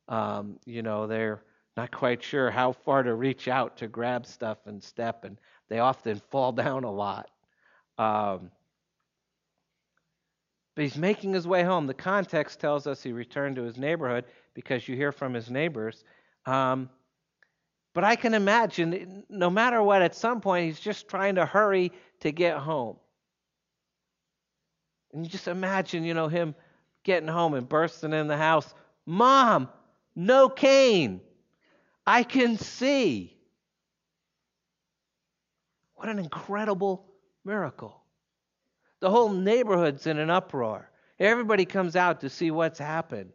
Um, 0.09 0.59
you 0.65 0.83
know, 0.83 1.07
they're 1.07 1.43
not 1.77 1.91
quite 1.91 2.23
sure 2.23 2.51
how 2.51 2.73
far 2.73 3.03
to 3.03 3.15
reach 3.15 3.49
out 3.49 3.77
to 3.79 3.89
grab 3.89 4.27
stuff 4.27 4.59
and 4.67 4.83
step, 4.83 5.25
and 5.25 5.39
they 5.69 5.81
often 5.81 6.21
fall 6.31 6.53
down 6.65 6.85
a 6.85 6.91
lot. 6.91 7.31
Um, 7.99 8.51
but 10.79 10.85
he's 10.85 10.97
making 10.97 11.33
his 11.33 11.45
way 11.45 11.65
home. 11.65 11.89
The 11.89 11.93
context 11.93 12.61
tells 12.61 12.87
us 12.87 13.03
he 13.03 13.11
returned 13.11 13.57
to 13.57 13.65
his 13.65 13.77
neighborhood 13.79 14.27
because 14.55 14.87
you 14.87 14.95
hear 14.95 15.11
from 15.11 15.35
his 15.35 15.51
neighbors. 15.51 16.05
Um, 16.47 16.89
but 17.95 18.05
I 18.05 18.15
can 18.15 18.33
imagine, 18.33 19.25
no 19.29 19.51
matter 19.51 19.83
what, 19.83 20.03
at 20.03 20.15
some 20.15 20.41
point 20.41 20.67
he's 20.67 20.79
just 20.79 21.09
trying 21.09 21.35
to 21.35 21.45
hurry 21.45 21.91
to 22.21 22.31
get 22.31 22.59
home. 22.59 22.97
And 25.13 25.25
you 25.25 25.29
just 25.29 25.49
imagine, 25.49 26.05
you 26.05 26.15
know, 26.15 26.29
him 26.29 26.55
getting 27.03 27.29
home 27.29 27.55
and 27.55 27.69
bursting 27.69 28.13
in 28.13 28.29
the 28.29 28.37
house. 28.37 28.73
Mom, 29.05 29.69
no 30.15 30.49
cane. 30.49 31.21
I 32.07 32.23
can 32.23 32.57
see. 32.57 33.37
What 35.97 36.09
an 36.09 36.21
incredible 36.21 37.05
miracle. 37.45 37.98
The 39.01 39.11
whole 39.11 39.31
neighborhood's 39.31 40.07
in 40.07 40.19
an 40.19 40.31
uproar. 40.31 40.91
Everybody 41.19 41.65
comes 41.65 41.97
out 41.97 42.21
to 42.21 42.31
see 42.31 42.51
what's 42.51 42.79
happened. 42.79 43.33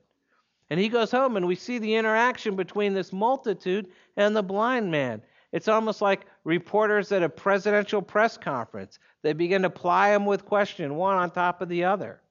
And 0.70 0.80
he 0.80 0.90
goes 0.90 1.12
home, 1.12 1.38
and 1.38 1.48
we 1.48 1.56
see 1.56 1.78
the 1.78 1.96
interaction 1.96 2.56
between 2.56 2.94
this 2.94 3.14
multitude 3.14 3.90
and 4.18 4.36
the 4.36 4.44
blind 4.44 4.92
man. 4.92 5.22
It's 5.52 5.68
almost 5.68 6.02
like 6.02 6.26
reporters 6.44 7.12
at 7.12 7.22
a 7.22 7.30
presidential 7.30 8.02
press 8.02 8.38
conference. 8.38 9.00
They 9.22 9.34
begin 9.34 9.62
to 9.62 9.70
ply 9.70 10.16
him 10.16 10.26
with 10.26 10.46
questions, 10.46 10.92
one 10.92 11.16
on 11.16 11.30
top 11.30 11.62
of 11.62 11.70
the 11.70 11.84
other. 11.84 12.22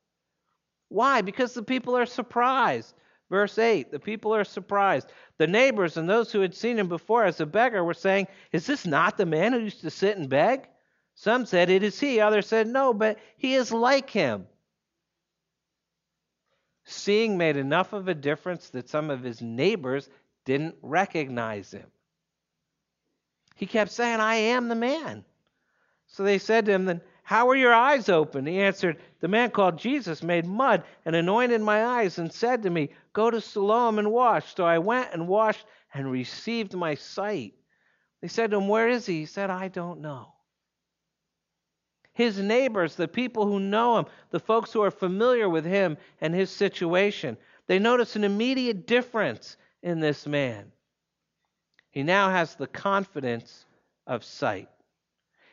Why? 0.88 1.22
Because 1.22 1.54
the 1.54 1.62
people 1.62 1.96
are 1.96 2.06
surprised. 2.06 2.94
Verse 3.30 3.56
8 3.56 3.90
the 3.90 3.98
people 3.98 4.34
are 4.34 4.44
surprised. 4.44 5.10
The 5.38 5.46
neighbors 5.46 5.96
and 5.96 6.08
those 6.08 6.30
who 6.30 6.40
had 6.40 6.54
seen 6.54 6.78
him 6.78 6.88
before 6.88 7.24
as 7.24 7.40
a 7.40 7.46
beggar 7.46 7.82
were 7.82 7.94
saying, 7.94 8.26
Is 8.52 8.66
this 8.66 8.86
not 8.86 9.16
the 9.16 9.24
man 9.24 9.52
who 9.52 9.60
used 9.60 9.80
to 9.80 9.90
sit 9.90 10.18
and 10.18 10.28
beg? 10.28 10.68
Some 11.14 11.46
said, 11.46 11.70
It 11.70 11.82
is 11.82 12.00
he. 12.00 12.20
Others 12.20 12.46
said, 12.46 12.66
No, 12.66 12.92
but 12.94 13.18
he 13.36 13.54
is 13.54 13.72
like 13.72 14.10
him. 14.10 14.46
Seeing 16.84 17.38
made 17.38 17.56
enough 17.56 17.92
of 17.92 18.08
a 18.08 18.14
difference 18.14 18.70
that 18.70 18.88
some 18.88 19.10
of 19.10 19.22
his 19.22 19.40
neighbors 19.40 20.08
didn't 20.44 20.76
recognize 20.82 21.70
him. 21.70 21.86
He 23.54 23.66
kept 23.66 23.92
saying, 23.92 24.20
I 24.20 24.34
am 24.34 24.68
the 24.68 24.74
man. 24.74 25.24
So 26.08 26.24
they 26.24 26.38
said 26.38 26.66
to 26.66 26.72
him, 26.72 26.86
Then 26.86 27.00
how 27.22 27.46
were 27.46 27.56
your 27.56 27.72
eyes 27.72 28.08
open? 28.08 28.46
He 28.46 28.58
answered, 28.58 28.98
The 29.20 29.28
man 29.28 29.50
called 29.50 29.78
Jesus 29.78 30.22
made 30.22 30.46
mud 30.46 30.82
and 31.04 31.14
anointed 31.14 31.60
my 31.60 31.84
eyes 31.84 32.18
and 32.18 32.32
said 32.32 32.64
to 32.64 32.70
me, 32.70 32.90
Go 33.12 33.30
to 33.30 33.40
Siloam 33.40 33.98
and 33.98 34.10
wash. 34.10 34.54
So 34.54 34.64
I 34.64 34.78
went 34.78 35.12
and 35.12 35.28
washed 35.28 35.64
and 35.94 36.10
received 36.10 36.74
my 36.74 36.96
sight. 36.96 37.54
They 38.20 38.28
said 38.28 38.50
to 38.50 38.56
him, 38.56 38.66
Where 38.66 38.88
is 38.88 39.06
he? 39.06 39.20
He 39.20 39.26
said, 39.26 39.50
I 39.50 39.68
don't 39.68 40.00
know 40.00 40.32
his 42.14 42.38
neighbors, 42.38 42.94
the 42.94 43.08
people 43.08 43.46
who 43.46 43.58
know 43.58 43.98
him, 43.98 44.06
the 44.30 44.40
folks 44.40 44.72
who 44.72 44.82
are 44.82 44.90
familiar 44.90 45.48
with 45.48 45.64
him 45.64 45.96
and 46.20 46.34
his 46.34 46.50
situation. 46.50 47.36
They 47.66 47.78
notice 47.78 48.16
an 48.16 48.24
immediate 48.24 48.86
difference 48.86 49.56
in 49.82 50.00
this 50.00 50.26
man. 50.26 50.72
He 51.90 52.02
now 52.02 52.30
has 52.30 52.54
the 52.54 52.66
confidence 52.66 53.66
of 54.06 54.24
sight. 54.24 54.68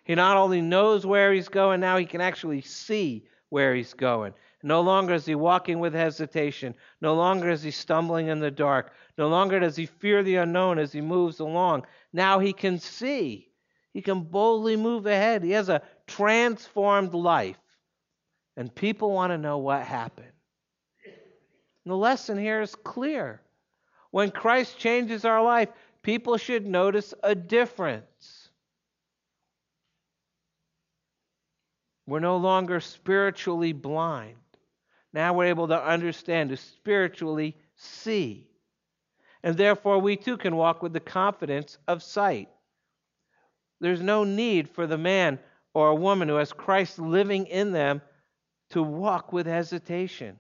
He 0.04 0.16
not 0.16 0.38
only 0.38 0.62
knows 0.62 1.06
where 1.06 1.34
he's 1.34 1.50
going, 1.50 1.80
now 1.80 1.98
he 1.98 2.06
can 2.06 2.22
actually 2.22 2.62
see 2.62 3.28
where 3.50 3.76
he's 3.76 3.94
going. 3.94 4.34
No 4.62 4.82
longer 4.82 5.14
is 5.14 5.26
he 5.26 5.36
walking 5.36 5.80
with 5.80 5.94
hesitation. 5.94 6.76
No 7.00 7.16
longer 7.16 7.50
is 7.50 7.64
he 7.64 7.72
stumbling 7.72 8.28
in 8.28 8.40
the 8.40 8.52
dark. 8.52 8.94
No 9.18 9.30
longer 9.30 9.60
does 9.60 9.76
he 9.76 9.86
fear 9.86 10.24
the 10.24 10.36
unknown 10.38 10.80
as 10.80 10.92
he 10.92 11.02
moves 11.02 11.40
along. 11.40 11.86
Now 12.12 12.40
he 12.40 12.52
can 12.52 12.80
see. 12.80 13.50
He 13.94 14.02
can 14.02 14.22
boldly 14.22 14.76
move 14.76 15.06
ahead. 15.06 15.44
He 15.44 15.52
has 15.52 15.70
a 15.70 15.82
transformed 16.10 17.14
life. 17.14 17.58
And 18.58 18.74
people 18.74 19.12
want 19.12 19.32
to 19.32 19.38
know 19.38 19.60
what 19.60 19.84
happened. 19.84 20.28
And 21.86 21.92
the 21.92 21.96
lesson 21.96 22.38
here 22.38 22.62
is 22.62 22.76
clear. 22.76 23.42
When 24.12 24.32
Christ 24.32 24.78
changes 24.78 25.24
our 25.24 25.42
life, 25.42 25.70
people 26.02 26.38
should 26.38 26.66
notice 26.66 27.14
a 27.24 27.36
difference. 27.36 28.50
We're 32.06 32.20
no 32.20 32.38
longer 32.38 32.80
spiritually 32.80 33.72
blind. 33.72 34.36
Now 35.14 35.34
we're 35.34 35.46
able 35.46 35.68
to 35.68 35.82
understand, 35.82 36.50
to 36.50 36.58
spiritually 36.58 37.56
see. 37.76 38.48
And 39.44 39.56
therefore, 39.56 40.00
we 40.00 40.18
too 40.18 40.36
can 40.36 40.56
walk 40.56 40.84
with 40.84 40.92
the 40.92 41.00
confidence 41.00 41.78
of 41.88 42.04
sight. 42.04 42.50
There's 43.80 44.02
no 44.02 44.24
need 44.24 44.70
for 44.70 44.86
the 44.86 44.98
man 44.98 45.40
or 45.80 45.88
a 45.88 45.96
woman 45.96 46.28
who 46.28 46.36
has 46.36 46.52
Christ 46.52 47.00
living 47.00 47.46
in 47.46 47.72
them 47.72 48.02
to 48.72 48.84
walk 48.84 49.32
with 49.32 49.46
hesitation. 49.48 50.38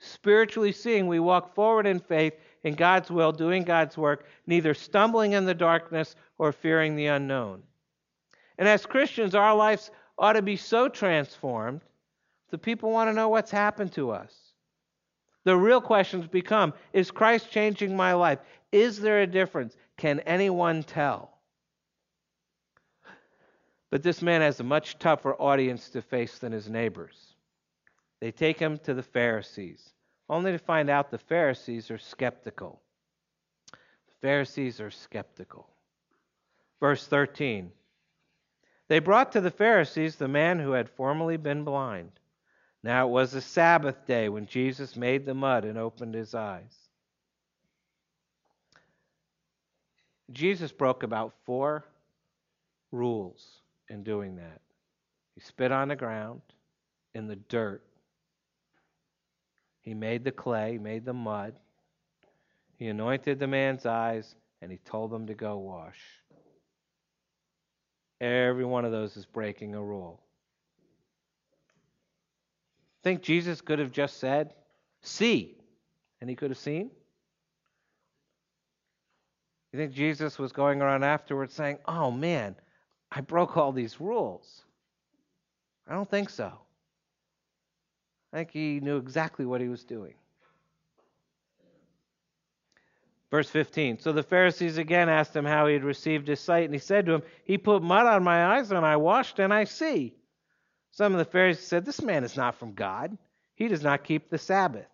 Spiritually 0.00 0.72
seeing, 0.72 1.06
we 1.06 1.20
walk 1.20 1.54
forward 1.54 1.86
in 1.86 2.00
faith 2.00 2.34
in 2.64 2.74
God's 2.74 3.08
will, 3.08 3.30
doing 3.30 3.62
God's 3.62 3.96
work, 3.96 4.26
neither 4.48 4.74
stumbling 4.74 5.32
in 5.32 5.44
the 5.44 5.54
darkness 5.54 6.16
or 6.38 6.50
fearing 6.50 6.96
the 6.96 7.06
unknown. 7.06 7.62
And 8.58 8.66
as 8.66 8.84
Christians, 8.84 9.36
our 9.36 9.54
lives 9.54 9.92
ought 10.18 10.32
to 10.32 10.42
be 10.42 10.56
so 10.56 10.88
transformed 10.88 11.82
the 12.50 12.58
people 12.58 12.90
want 12.90 13.08
to 13.08 13.14
know 13.14 13.28
what's 13.28 13.52
happened 13.52 13.92
to 13.92 14.10
us. 14.10 14.34
The 15.44 15.56
real 15.56 15.80
questions 15.80 16.26
become 16.26 16.74
Is 16.92 17.12
Christ 17.12 17.48
changing 17.52 17.96
my 17.96 18.12
life? 18.14 18.40
Is 18.72 18.98
there 18.98 19.20
a 19.20 19.26
difference? 19.26 19.76
Can 19.96 20.18
anyone 20.20 20.82
tell? 20.82 21.38
But 23.90 24.04
this 24.04 24.22
man 24.22 24.40
has 24.40 24.60
a 24.60 24.64
much 24.64 24.98
tougher 24.98 25.34
audience 25.34 25.90
to 25.90 26.02
face 26.02 26.38
than 26.38 26.52
his 26.52 26.70
neighbors. 26.70 27.34
They 28.20 28.30
take 28.30 28.58
him 28.58 28.78
to 28.78 28.94
the 28.94 29.02
Pharisees, 29.02 29.94
only 30.28 30.52
to 30.52 30.58
find 30.58 30.88
out 30.88 31.10
the 31.10 31.18
Pharisees 31.18 31.90
are 31.90 31.98
skeptical. 31.98 32.80
The 33.72 34.14
Pharisees 34.20 34.80
are 34.80 34.90
skeptical. 34.90 35.68
Verse 36.78 37.04
13 37.06 37.72
They 38.86 39.00
brought 39.00 39.32
to 39.32 39.40
the 39.40 39.50
Pharisees 39.50 40.16
the 40.16 40.28
man 40.28 40.60
who 40.60 40.72
had 40.72 40.88
formerly 40.88 41.36
been 41.36 41.64
blind. 41.64 42.12
Now 42.82 43.08
it 43.08 43.10
was 43.10 43.34
a 43.34 43.40
Sabbath 43.40 44.06
day 44.06 44.28
when 44.28 44.46
Jesus 44.46 44.96
made 44.96 45.26
the 45.26 45.34
mud 45.34 45.64
and 45.64 45.76
opened 45.76 46.14
his 46.14 46.34
eyes. 46.34 46.76
Jesus 50.30 50.70
broke 50.70 51.02
about 51.02 51.34
four 51.44 51.84
rules 52.92 53.59
in 53.90 54.02
doing 54.02 54.36
that. 54.36 54.60
He 55.34 55.40
spit 55.40 55.72
on 55.72 55.88
the 55.88 55.96
ground, 55.96 56.40
in 57.14 57.26
the 57.26 57.36
dirt. 57.36 57.82
He 59.82 59.94
made 59.94 60.24
the 60.24 60.32
clay, 60.32 60.78
made 60.78 61.04
the 61.04 61.12
mud. 61.12 61.54
He 62.76 62.88
anointed 62.88 63.38
the 63.38 63.46
man's 63.46 63.84
eyes, 63.84 64.34
and 64.62 64.70
he 64.70 64.78
told 64.78 65.10
them 65.10 65.26
to 65.26 65.34
go 65.34 65.58
wash. 65.58 65.98
Every 68.20 68.64
one 68.64 68.84
of 68.84 68.92
those 68.92 69.16
is 69.16 69.26
breaking 69.26 69.74
a 69.74 69.82
rule. 69.82 70.20
Think 73.02 73.22
Jesus 73.22 73.60
could 73.60 73.78
have 73.78 73.92
just 73.92 74.18
said, 74.18 74.52
See, 75.02 75.56
and 76.20 76.28
he 76.28 76.36
could 76.36 76.50
have 76.50 76.58
seen? 76.58 76.90
You 79.72 79.78
think 79.78 79.92
Jesus 79.92 80.38
was 80.38 80.52
going 80.52 80.82
around 80.82 81.04
afterwards 81.04 81.54
saying, 81.54 81.78
Oh 81.86 82.10
man, 82.10 82.56
I 83.12 83.20
broke 83.20 83.56
all 83.56 83.72
these 83.72 84.00
rules? 84.00 84.62
I 85.88 85.94
don't 85.94 86.08
think 86.08 86.30
so. 86.30 86.52
I 88.32 88.36
think 88.36 88.50
he 88.52 88.80
knew 88.80 88.96
exactly 88.96 89.44
what 89.44 89.60
he 89.60 89.68
was 89.68 89.82
doing. 89.82 90.14
Verse 93.30 93.48
15. 93.48 94.00
So 94.00 94.12
the 94.12 94.22
Pharisees 94.22 94.78
again 94.78 95.08
asked 95.08 95.34
him 95.34 95.44
how 95.44 95.66
he 95.66 95.74
had 95.74 95.84
received 95.84 96.26
his 96.26 96.40
sight, 96.40 96.64
and 96.64 96.74
he 96.74 96.80
said 96.80 97.06
to 97.06 97.14
him, 97.14 97.22
He 97.44 97.58
put 97.58 97.82
mud 97.82 98.06
on 98.06 98.24
my 98.24 98.56
eyes, 98.56 98.72
and 98.72 98.84
I 98.84 98.96
washed, 98.96 99.38
and 99.38 99.54
I 99.54 99.64
see. 99.64 100.14
Some 100.90 101.12
of 101.12 101.18
the 101.18 101.24
Pharisees 101.24 101.66
said, 101.66 101.84
This 101.84 102.02
man 102.02 102.24
is 102.24 102.36
not 102.36 102.56
from 102.56 102.74
God. 102.74 103.16
He 103.54 103.68
does 103.68 103.82
not 103.82 104.04
keep 104.04 104.30
the 104.30 104.38
Sabbath. 104.38 104.86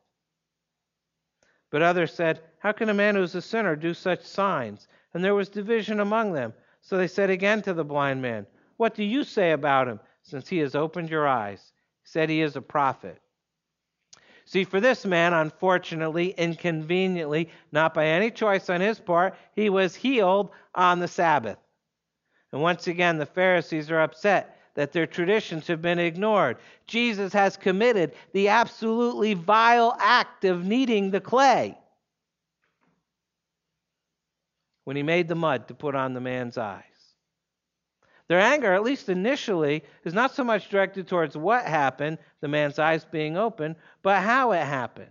But 1.70 1.83
others 1.83 2.12
said, 2.12 2.40
How 2.59 2.72
can 2.72 2.90
a 2.90 2.94
man 2.94 3.14
who 3.14 3.22
is 3.22 3.35
a 3.35 3.42
sinner 3.42 3.74
do 3.74 3.94
such 3.94 4.22
signs? 4.22 4.87
And 5.14 5.24
there 5.24 5.35
was 5.35 5.48
division 5.48 6.00
among 6.00 6.33
them. 6.33 6.52
So 6.87 6.96
they 6.96 7.09
said 7.09 7.31
again 7.31 7.62
to 7.62 7.75
the 7.75 7.85
blind 7.85 8.22
man, 8.22 8.46
What 8.77 8.94
do 8.94 9.03
you 9.03 9.25
say 9.25 9.51
about 9.51 9.88
him, 9.88 9.99
since 10.22 10.49
he 10.49 10.59
has 10.59 10.77
opened 10.77 11.11
your 11.11 11.27
eyes? 11.27 11.72
He 12.05 12.09
said 12.09 12.31
he 12.31 12.40
is 12.40 12.55
a 12.55 12.62
prophet. 12.62 13.20
See, 14.44 14.62
for 14.62 14.79
this 14.79 15.05
man, 15.05 15.33
unfortunately, 15.33 16.29
inconveniently, 16.38 17.51
not 17.72 17.92
by 17.92 18.07
any 18.07 18.31
choice 18.31 18.70
on 18.70 18.81
his 18.81 19.01
part, 19.01 19.35
he 19.57 19.68
was 19.68 19.96
healed 19.96 20.51
on 20.77 21.01
the 21.01 21.09
Sabbath. 21.09 21.59
And 22.53 22.62
once 22.62 22.87
again, 22.87 23.18
the 23.18 23.27
Pharisees 23.27 23.90
are 23.90 24.03
upset 24.03 24.57
that 24.75 24.92
their 24.92 25.09
traditions 25.09 25.66
have 25.66 25.83
been 25.83 25.99
ignored. 25.99 26.59
Jesus 26.87 27.33
has 27.33 27.57
committed 27.57 28.12
the 28.33 28.46
absolutely 28.46 29.35
vile 29.35 29.96
act 29.99 30.44
of 30.44 30.64
kneading 30.64 31.11
the 31.11 31.20
clay 31.20 31.77
when 34.87 34.94
he 34.94 35.03
made 35.03 35.27
the 35.27 35.35
mud 35.35 35.66
to 35.66 35.75
put 35.75 35.96
on 35.96 36.14
the 36.14 36.20
man's 36.20 36.57
eyes. 36.57 36.85
Their 38.29 38.38
anger, 38.38 38.72
at 38.72 38.85
least 38.85 39.09
initially, 39.09 39.83
is 40.05 40.14
not 40.14 40.33
so 40.33 40.44
much 40.44 40.68
directed 40.68 41.09
towards 41.09 41.37
what 41.37 41.64
happened, 41.64 42.18
the 42.40 42.46
man's 42.46 42.79
eyes 42.79 43.05
being 43.05 43.37
open, 43.37 43.75
but 44.05 44.22
how 44.22 44.53
it 44.53 44.62
happened. 44.62 45.11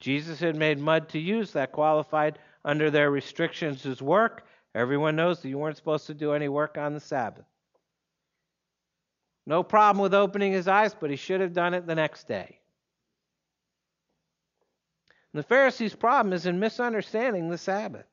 Jesus 0.00 0.40
had 0.40 0.56
made 0.56 0.80
mud 0.80 1.10
to 1.10 1.20
use 1.20 1.52
that 1.52 1.70
qualified 1.70 2.40
under 2.64 2.90
their 2.90 3.12
restrictions 3.12 3.86
as 3.86 4.02
work. 4.02 4.46
Everyone 4.74 5.14
knows 5.14 5.40
that 5.40 5.48
you 5.48 5.58
weren't 5.58 5.76
supposed 5.76 6.08
to 6.08 6.14
do 6.14 6.32
any 6.32 6.48
work 6.48 6.76
on 6.76 6.94
the 6.94 7.00
Sabbath. 7.00 7.46
No 9.46 9.62
problem 9.62 10.02
with 10.02 10.12
opening 10.12 10.52
his 10.52 10.66
eyes, 10.66 10.92
but 10.92 11.10
he 11.10 11.16
should 11.16 11.40
have 11.40 11.52
done 11.52 11.72
it 11.72 11.86
the 11.86 11.94
next 11.94 12.26
day. 12.26 12.58
And 15.32 15.38
the 15.38 15.48
Pharisees' 15.48 15.94
problem 15.94 16.32
is 16.32 16.46
in 16.46 16.58
misunderstanding 16.58 17.48
the 17.48 17.58
Sabbath. 17.58 18.06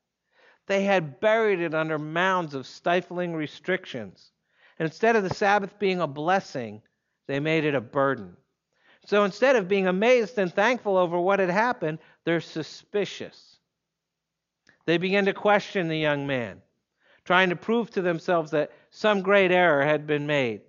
They 0.68 0.84
had 0.84 1.20
buried 1.20 1.60
it 1.60 1.74
under 1.74 1.98
mounds 1.98 2.54
of 2.54 2.68
stifling 2.68 3.36
restrictions. 3.36 4.32
And 4.78 4.86
instead 4.86 5.16
of 5.16 5.24
the 5.24 5.34
Sabbath 5.34 5.78
being 5.80 6.00
a 6.00 6.08
blessing, 6.08 6.82
they 7.28 7.40
made 7.40 7.66
it 7.66 7.76
a 7.76 7.82
burden. 7.82 8.38
So 9.06 9.24
instead 9.24 9.56
of 9.56 9.68
being 9.68 9.88
amazed 9.88 10.38
and 10.38 10.54
thankful 10.54 10.98
over 10.98 11.20
what 11.20 11.40
had 11.40 11.50
happened, 11.50 12.00
they're 12.24 12.42
suspicious. 12.42 13.58
They 14.86 14.98
begin 14.98 15.26
to 15.26 15.34
question 15.34 15.88
the 15.88 15.98
young 15.98 16.28
man, 16.28 16.62
trying 17.26 17.50
to 17.50 17.56
prove 17.56 17.90
to 17.92 18.02
themselves 18.02 18.52
that 18.52 18.72
some 18.92 19.22
great 19.22 19.52
error 19.52 19.84
had 19.84 20.08
been 20.08 20.28
made. 20.28 20.62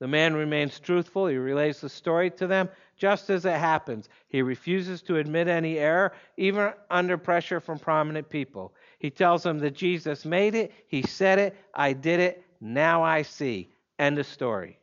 The 0.00 0.08
man 0.08 0.34
remains 0.34 0.80
truthful. 0.80 1.26
He 1.26 1.36
relays 1.36 1.80
the 1.80 1.88
story 1.88 2.30
to 2.32 2.46
them 2.46 2.70
just 2.96 3.30
as 3.30 3.44
it 3.44 3.56
happens. 3.56 4.08
He 4.28 4.42
refuses 4.42 5.02
to 5.02 5.18
admit 5.18 5.46
any 5.46 5.78
error, 5.78 6.12
even 6.36 6.72
under 6.90 7.16
pressure 7.18 7.60
from 7.60 7.78
prominent 7.78 8.28
people. 8.28 8.74
He 8.98 9.10
tells 9.10 9.42
them 9.42 9.58
that 9.60 9.74
Jesus 9.74 10.24
made 10.24 10.54
it, 10.54 10.72
He 10.88 11.02
said 11.02 11.38
it, 11.38 11.56
I 11.74 11.92
did 11.92 12.18
it, 12.20 12.44
now 12.60 13.02
I 13.02 13.22
see. 13.22 13.70
End 13.98 14.18
of 14.18 14.26
story. 14.26 14.78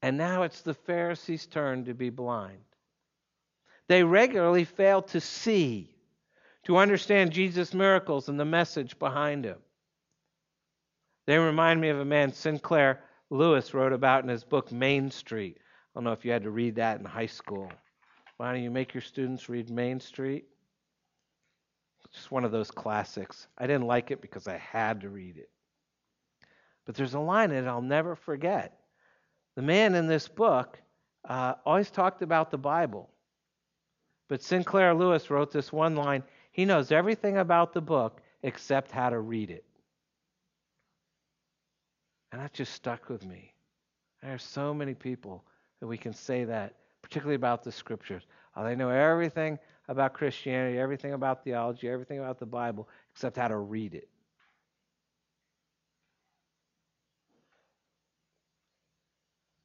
And 0.00 0.16
now 0.16 0.42
it's 0.42 0.62
the 0.62 0.74
Pharisees' 0.74 1.46
turn 1.46 1.84
to 1.84 1.94
be 1.94 2.10
blind. 2.10 2.58
They 3.88 4.02
regularly 4.02 4.64
fail 4.64 5.02
to 5.02 5.20
see, 5.20 5.94
to 6.64 6.78
understand 6.78 7.32
Jesus' 7.32 7.74
miracles 7.74 8.30
and 8.30 8.40
the 8.40 8.46
message 8.46 8.98
behind 8.98 9.44
him. 9.44 9.58
They 11.26 11.38
remind 11.38 11.80
me 11.80 11.90
of 11.90 12.00
a 12.00 12.04
man, 12.04 12.32
Sinclair 12.32 13.00
Lewis 13.34 13.74
wrote 13.74 13.92
about 13.92 14.22
in 14.22 14.28
his 14.28 14.44
book 14.44 14.70
Main 14.70 15.10
Street. 15.10 15.58
I 15.58 15.90
don't 15.94 16.04
know 16.04 16.12
if 16.12 16.24
you 16.24 16.30
had 16.30 16.44
to 16.44 16.50
read 16.50 16.76
that 16.76 17.00
in 17.00 17.04
high 17.04 17.26
school. 17.26 17.68
Why 18.36 18.52
don't 18.52 18.62
you 18.62 18.70
make 18.70 18.94
your 18.94 19.00
students 19.00 19.48
read 19.48 19.70
Main 19.70 19.98
Street? 19.98 20.44
It's 22.04 22.14
just 22.14 22.30
one 22.30 22.44
of 22.44 22.52
those 22.52 22.70
classics. 22.70 23.48
I 23.58 23.66
didn't 23.66 23.88
like 23.88 24.12
it 24.12 24.22
because 24.22 24.46
I 24.46 24.56
had 24.58 25.00
to 25.00 25.08
read 25.08 25.36
it. 25.36 25.50
But 26.86 26.94
there's 26.94 27.14
a 27.14 27.18
line 27.18 27.50
in 27.50 27.64
it 27.64 27.68
I'll 27.68 27.82
never 27.82 28.14
forget. 28.14 28.78
The 29.56 29.62
man 29.62 29.96
in 29.96 30.06
this 30.06 30.28
book 30.28 30.80
uh, 31.28 31.54
always 31.66 31.90
talked 31.90 32.22
about 32.22 32.52
the 32.52 32.58
Bible. 32.58 33.10
But 34.28 34.44
Sinclair 34.44 34.94
Lewis 34.94 35.28
wrote 35.28 35.50
this 35.50 35.72
one 35.72 35.96
line 35.96 36.22
He 36.52 36.64
knows 36.64 36.92
everything 36.92 37.38
about 37.38 37.72
the 37.72 37.80
book 37.80 38.20
except 38.44 38.92
how 38.92 39.10
to 39.10 39.18
read 39.18 39.50
it. 39.50 39.64
And 42.34 42.42
that 42.42 42.52
just 42.52 42.72
stuck 42.72 43.08
with 43.08 43.24
me. 43.24 43.54
There 44.20 44.34
are 44.34 44.38
so 44.38 44.74
many 44.74 44.92
people 44.92 45.44
that 45.78 45.86
we 45.86 45.96
can 45.96 46.12
say 46.12 46.42
that, 46.42 46.74
particularly 47.00 47.36
about 47.36 47.62
the 47.62 47.70
scriptures. 47.70 48.24
Oh, 48.56 48.64
they 48.64 48.74
know 48.74 48.90
everything 48.90 49.56
about 49.86 50.14
Christianity, 50.14 50.76
everything 50.76 51.12
about 51.12 51.44
theology, 51.44 51.88
everything 51.88 52.18
about 52.18 52.40
the 52.40 52.46
Bible, 52.46 52.88
except 53.12 53.36
how 53.36 53.46
to 53.46 53.56
read 53.56 53.94
it. 53.94 54.08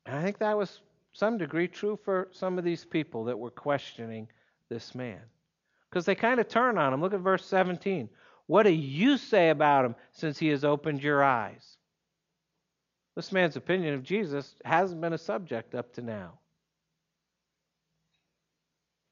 And 0.05 0.15
I 0.15 0.21
think 0.21 0.37
that 0.37 0.55
was 0.55 0.81
some 1.13 1.39
degree 1.39 1.67
true 1.67 1.97
for 2.05 2.27
some 2.31 2.59
of 2.59 2.63
these 2.63 2.85
people 2.85 3.23
that 3.23 3.39
were 3.39 3.49
questioning 3.49 4.27
this 4.69 4.93
man. 4.93 5.21
Because 5.89 6.05
they 6.05 6.13
kind 6.13 6.39
of 6.39 6.47
turn 6.47 6.77
on 6.77 6.93
him. 6.93 7.01
Look 7.01 7.15
at 7.15 7.21
verse 7.21 7.47
17. 7.47 8.09
What 8.45 8.61
do 8.61 8.69
you 8.69 9.17
say 9.17 9.49
about 9.49 9.85
him 9.85 9.95
since 10.11 10.37
he 10.37 10.49
has 10.49 10.63
opened 10.63 11.01
your 11.01 11.23
eyes? 11.23 11.78
This 13.15 13.31
man's 13.31 13.55
opinion 13.55 13.93
of 13.95 14.03
Jesus 14.03 14.55
hasn't 14.63 15.01
been 15.01 15.13
a 15.13 15.17
subject 15.17 15.75
up 15.75 15.93
to 15.93 16.01
now. 16.01 16.39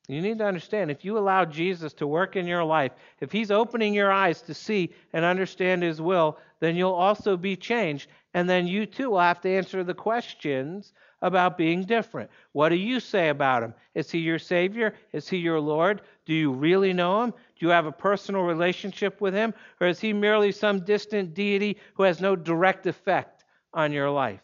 You 0.08 0.22
need 0.22 0.38
to 0.38 0.46
understand 0.46 0.90
if 0.90 1.04
you 1.04 1.18
allow 1.18 1.44
Jesus 1.44 1.92
to 1.96 2.08
work 2.08 2.38
in 2.38 2.48
your 2.48 2.64
life, 2.64 2.94
if 3.20 3.30
he's 3.30 3.52
opening 3.52 3.94
your 3.94 4.10
eyes 4.10 4.42
to 4.44 4.54
see 4.54 4.94
and 5.12 5.26
understand 5.26 5.84
his 5.84 6.02
will, 6.02 6.38
then 6.62 6.78
you'll 6.78 6.94
also 6.94 7.36
be 7.36 7.58
changed. 7.58 8.10
And 8.34 8.50
then 8.50 8.68
you 8.68 8.86
too 8.86 9.10
will 9.10 9.20
have 9.20 9.42
to 9.42 9.50
answer 9.50 9.84
the 9.84 9.94
questions 9.94 10.94
about 11.22 11.58
being 11.58 11.84
different. 11.84 12.30
What 12.54 12.70
do 12.70 12.76
you 12.76 13.02
say 13.02 13.28
about 13.28 13.64
him? 13.64 13.74
Is 13.96 14.10
he 14.10 14.20
your 14.20 14.40
Savior? 14.40 14.94
Is 15.12 15.28
he 15.28 15.38
your 15.38 15.60
Lord? 15.60 16.02
Do 16.26 16.34
you 16.34 16.54
really 16.54 16.94
know 16.94 17.24
him? 17.24 17.32
Do 17.32 17.66
you 17.66 17.70
have 17.70 17.88
a 17.88 17.92
personal 17.92 18.44
relationship 18.44 19.20
with 19.20 19.34
him? 19.34 19.54
Or 19.82 19.88
is 19.88 20.00
he 20.00 20.14
merely 20.14 20.54
some 20.54 20.86
distant 20.86 21.34
deity 21.34 21.78
who 21.96 22.04
has 22.04 22.22
no 22.22 22.36
direct 22.36 22.88
effect 22.88 23.37
on 23.74 23.92
your 23.92 24.10
life? 24.10 24.42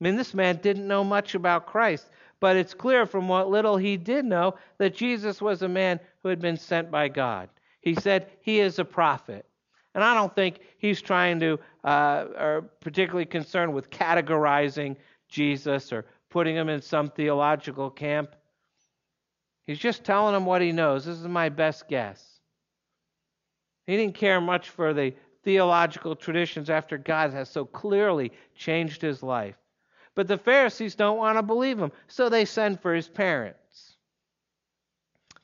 I 0.00 0.04
mean, 0.04 0.16
this 0.16 0.34
man 0.34 0.60
didn't 0.62 0.86
know 0.86 1.02
much 1.02 1.34
about 1.34 1.66
Christ, 1.66 2.08
but 2.40 2.56
it's 2.56 2.74
clear 2.74 3.06
from 3.06 3.28
what 3.28 3.50
little 3.50 3.76
he 3.76 3.96
did 3.96 4.24
know 4.24 4.54
that 4.78 4.94
Jesus 4.94 5.42
was 5.42 5.62
a 5.62 5.68
man 5.68 5.98
who 6.22 6.28
had 6.28 6.40
been 6.40 6.56
sent 6.56 6.90
by 6.90 7.08
God. 7.08 7.48
He 7.80 7.94
said 7.94 8.30
he 8.40 8.60
is 8.60 8.78
a 8.78 8.84
prophet. 8.84 9.44
And 9.94 10.04
I 10.04 10.14
don't 10.14 10.34
think 10.34 10.60
he's 10.78 11.00
trying 11.00 11.40
to, 11.40 11.58
uh, 11.82 12.26
or 12.38 12.70
particularly 12.80 13.26
concerned 13.26 13.74
with 13.74 13.90
categorizing 13.90 14.96
Jesus 15.28 15.92
or 15.92 16.04
putting 16.30 16.54
him 16.54 16.68
in 16.68 16.80
some 16.80 17.08
theological 17.10 17.90
camp. 17.90 18.36
He's 19.66 19.78
just 19.78 20.04
telling 20.04 20.34
him 20.34 20.46
what 20.46 20.62
he 20.62 20.72
knows. 20.72 21.04
This 21.04 21.18
is 21.18 21.26
my 21.26 21.48
best 21.48 21.88
guess. 21.88 22.24
He 23.86 23.96
didn't 23.96 24.14
care 24.14 24.40
much 24.40 24.68
for 24.68 24.92
the 24.92 25.14
theological 25.48 26.14
traditions 26.14 26.68
after 26.68 26.98
God 26.98 27.32
has 27.32 27.48
so 27.48 27.64
clearly 27.64 28.32
changed 28.54 29.00
his 29.00 29.22
life. 29.22 29.54
But 30.14 30.28
the 30.28 30.36
Pharisees 30.36 30.94
don't 30.94 31.16
want 31.16 31.38
to 31.38 31.42
believe 31.42 31.78
him, 31.78 31.90
so 32.06 32.28
they 32.28 32.44
send 32.44 32.82
for 32.82 32.94
his 32.94 33.08
parents. 33.08 33.96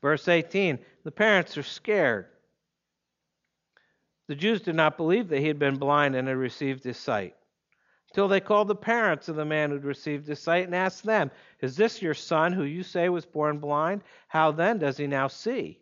Verse 0.03 0.27
18 0.27 0.77
the 1.05 1.09
parents 1.09 1.57
are 1.57 1.63
scared. 1.63 2.27
The 4.27 4.35
Jews 4.35 4.61
did 4.61 4.75
not 4.75 4.95
believe 4.95 5.29
that 5.29 5.39
he 5.39 5.47
had 5.47 5.57
been 5.57 5.77
blind 5.77 6.15
and 6.15 6.27
had 6.27 6.37
received 6.37 6.83
his 6.83 6.97
sight 6.97 7.35
till 8.13 8.27
they 8.27 8.39
called 8.39 8.67
the 8.67 8.75
parents 8.75 9.27
of 9.27 9.35
the 9.35 9.43
man 9.43 9.71
who'd 9.71 9.85
received 9.85 10.27
his 10.27 10.39
sight 10.39 10.65
and 10.65 10.75
asked 10.75 11.03
them, 11.03 11.31
Is 11.61 11.75
this 11.75 11.99
your 11.99 12.13
son 12.13 12.53
who 12.53 12.63
you 12.63 12.83
say 12.83 13.09
was 13.09 13.25
born 13.25 13.57
blind? 13.57 14.03
How 14.27 14.51
then 14.51 14.77
does 14.77 14.97
he 14.97 15.07
now 15.07 15.29
see? 15.29 15.79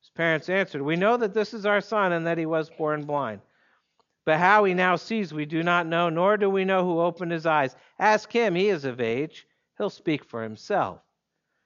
His 0.00 0.10
parents 0.10 0.48
answered, 0.48 0.80
We 0.80 0.94
know 0.94 1.16
that 1.16 1.34
this 1.34 1.52
is 1.52 1.66
our 1.66 1.80
son 1.80 2.12
and 2.12 2.24
that 2.28 2.38
he 2.38 2.46
was 2.46 2.70
born 2.70 3.02
blind. 3.04 3.40
But 4.28 4.40
how 4.40 4.64
he 4.64 4.74
now 4.74 4.96
sees 4.96 5.32
we 5.32 5.46
do 5.46 5.62
not 5.62 5.86
know, 5.86 6.10
nor 6.10 6.36
do 6.36 6.50
we 6.50 6.66
know 6.66 6.84
who 6.84 7.00
opened 7.00 7.32
his 7.32 7.46
eyes. 7.46 7.74
Ask 7.98 8.30
him, 8.30 8.54
he 8.54 8.68
is 8.68 8.84
of 8.84 9.00
age. 9.00 9.46
He'll 9.78 9.88
speak 9.88 10.22
for 10.22 10.42
himself. 10.42 11.00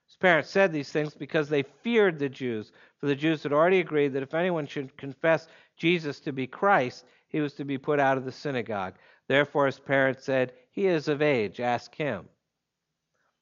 His 0.06 0.14
parents 0.14 0.48
said 0.48 0.72
these 0.72 0.92
things 0.92 1.12
because 1.12 1.48
they 1.48 1.64
feared 1.64 2.20
the 2.20 2.28
Jews, 2.28 2.70
for 2.98 3.06
the 3.06 3.16
Jews 3.16 3.42
had 3.42 3.52
already 3.52 3.80
agreed 3.80 4.12
that 4.12 4.22
if 4.22 4.32
anyone 4.32 4.68
should 4.68 4.96
confess 4.96 5.48
Jesus 5.76 6.20
to 6.20 6.32
be 6.32 6.46
Christ, 6.46 7.04
he 7.26 7.40
was 7.40 7.54
to 7.54 7.64
be 7.64 7.78
put 7.78 7.98
out 7.98 8.16
of 8.16 8.24
the 8.24 8.30
synagogue. 8.30 8.94
Therefore, 9.26 9.66
his 9.66 9.80
parents 9.80 10.22
said, 10.22 10.52
He 10.70 10.86
is 10.86 11.08
of 11.08 11.20
age, 11.20 11.58
ask 11.58 11.92
him. 11.92 12.28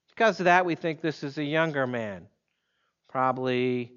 Because 0.09 0.41
of 0.41 0.45
that, 0.45 0.65
we 0.65 0.77
think 0.77 1.03
this 1.03 1.23
is 1.23 1.37
a 1.37 1.45
younger 1.45 1.87
man, 1.87 2.27
probably, 3.07 3.93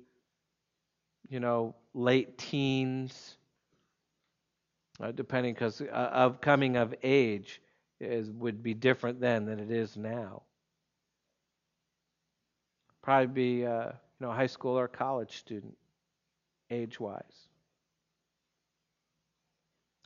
you 1.29 1.39
know, 1.39 1.75
late 1.93 2.37
teens, 2.37 3.37
uh, 5.01 5.11
depending, 5.11 5.53
because 5.53 5.81
uh, 5.81 5.85
of 5.85 6.41
coming 6.41 6.77
of 6.77 6.93
age 7.03 7.61
is, 7.99 8.29
would 8.31 8.61
be 8.61 8.73
different 8.73 9.19
then 9.19 9.45
than 9.45 9.59
it 9.59 9.71
is 9.71 9.97
now. 9.97 10.43
Probably 13.01 13.27
be, 13.27 13.65
uh, 13.65 13.87
you 13.87 14.27
know, 14.27 14.31
high 14.31 14.47
school 14.47 14.77
or 14.77 14.87
college 14.87 15.37
student, 15.37 15.75
age 16.69 16.99
wise. 16.99 17.47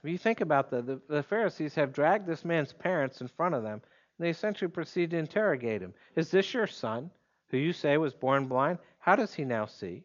If 0.03 0.09
you 0.09 0.17
think 0.17 0.41
about 0.41 0.69
that, 0.71 0.85
the, 0.85 1.01
the 1.09 1.23
Pharisees 1.23 1.75
have 1.75 1.91
dragged 1.91 2.27
this 2.27 2.45
man's 2.45 2.71
parents 2.71 3.21
in 3.21 3.27
front 3.27 3.55
of 3.55 3.63
them, 3.63 3.81
and 4.17 4.25
they 4.25 4.29
essentially 4.29 4.69
proceed 4.69 5.11
to 5.11 5.17
interrogate 5.17 5.81
him. 5.81 5.93
Is 6.15 6.31
this 6.31 6.53
your 6.53 6.67
son, 6.67 7.09
who 7.49 7.57
you 7.57 7.73
say 7.73 7.97
was 7.97 8.13
born 8.13 8.47
blind? 8.47 8.79
How 8.99 9.15
does 9.15 9.33
he 9.33 9.43
now 9.43 9.65
see? 9.65 10.03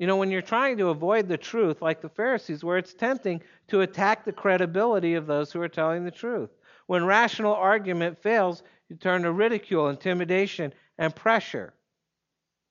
You 0.00 0.06
know, 0.06 0.16
when 0.16 0.30
you're 0.30 0.40
trying 0.40 0.78
to 0.78 0.88
avoid 0.88 1.28
the 1.28 1.36
truth, 1.36 1.82
like 1.82 2.00
the 2.00 2.08
Pharisees, 2.08 2.64
where 2.64 2.78
it's 2.78 2.94
tempting 2.94 3.42
to 3.68 3.82
attack 3.82 4.24
the 4.24 4.32
credibility 4.32 5.12
of 5.12 5.26
those 5.26 5.52
who 5.52 5.60
are 5.60 5.68
telling 5.68 6.06
the 6.06 6.10
truth. 6.10 6.48
When 6.86 7.04
rational 7.04 7.52
argument 7.52 8.16
fails, 8.22 8.62
you 8.88 8.96
turn 8.96 9.22
to 9.22 9.30
ridicule, 9.30 9.90
intimidation, 9.90 10.72
and 10.96 11.14
pressure. 11.14 11.74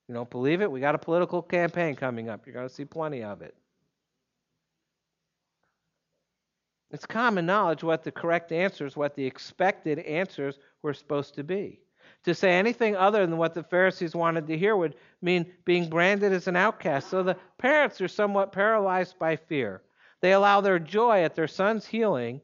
You 0.07 0.15
don't 0.15 0.31
believe 0.31 0.61
it? 0.61 0.71
We 0.71 0.79
got 0.79 0.95
a 0.95 0.97
political 0.97 1.43
campaign 1.43 1.95
coming 1.95 2.29
up. 2.29 2.47
You're 2.47 2.55
going 2.55 2.67
to 2.67 2.73
see 2.73 2.83
plenty 2.83 3.21
of 3.21 3.43
it. 3.43 3.55
It's 6.89 7.05
common 7.05 7.45
knowledge 7.45 7.83
what 7.83 8.03
the 8.03 8.11
correct 8.11 8.51
answers, 8.51 8.97
what 8.97 9.13
the 9.13 9.23
expected 9.27 9.99
answers 9.99 10.57
were 10.81 10.95
supposed 10.95 11.35
to 11.35 11.43
be. 11.43 11.79
To 12.25 12.33
say 12.35 12.51
anything 12.51 12.95
other 12.95 13.25
than 13.25 13.37
what 13.37 13.53
the 13.53 13.63
Pharisees 13.63 14.13
wanted 14.13 14.47
to 14.47 14.57
hear 14.57 14.75
would 14.75 14.95
mean 15.21 15.51
being 15.65 15.89
branded 15.89 16.33
as 16.33 16.47
an 16.47 16.55
outcast. 16.55 17.09
So 17.09 17.23
the 17.23 17.37
parents 17.57 18.01
are 18.01 18.07
somewhat 18.07 18.51
paralyzed 18.51 19.17
by 19.17 19.37
fear. 19.37 19.81
They 20.21 20.33
allow 20.33 20.61
their 20.61 20.79
joy 20.79 21.23
at 21.23 21.35
their 21.35 21.47
son's 21.47 21.85
healing 21.85 22.41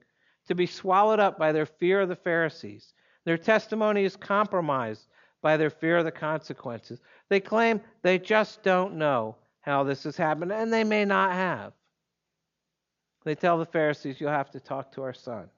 to 0.48 0.56
be 0.56 0.66
swallowed 0.66 1.20
up 1.20 1.38
by 1.38 1.52
their 1.52 1.66
fear 1.66 2.02
of 2.02 2.10
the 2.10 2.16
Pharisees. 2.16 2.94
Their 3.26 3.38
testimony 3.38 4.06
is 4.06 4.16
compromised 4.16 5.08
by 5.42 5.58
their 5.58 5.70
fear 5.70 5.98
of 5.98 6.06
the 6.06 6.12
consequences. 6.12 7.02
They 7.30 7.40
claim 7.40 7.82
they 8.02 8.18
just 8.18 8.64
don't 8.64 8.96
know 8.96 9.36
how 9.62 9.84
this 9.84 10.04
has 10.04 10.16
happened, 10.16 10.52
and 10.52 10.72
they 10.72 10.84
may 10.84 11.06
not 11.06 11.34
have. 11.34 11.74
They 13.24 13.36
tell 13.36 13.58
the 13.58 13.66
Pharisees, 13.66 14.22
You'll 14.22 14.30
have 14.30 14.52
to 14.52 14.60
talk 14.60 14.92
to 14.94 15.02
our 15.02 15.14
son. 15.14 15.50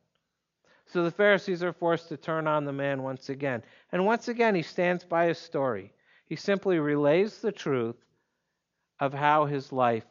So 0.87 1.03
the 1.03 1.11
Pharisees 1.11 1.63
are 1.63 1.73
forced 1.73 2.07
to 2.09 2.17
turn 2.17 2.47
on 2.47 2.63
the 2.63 2.71
man 2.71 3.03
once 3.03 3.29
again. 3.29 3.61
And 3.91 4.05
once 4.05 4.29
again, 4.29 4.55
he 4.55 4.61
stands 4.61 5.03
by 5.03 5.25
his 5.27 5.37
story. 5.37 5.93
He 6.25 6.35
simply 6.35 6.79
relays 6.79 7.39
the 7.39 7.51
truth 7.51 7.97
of 8.99 9.13
how 9.13 9.45
his 9.45 9.71
life 9.71 10.05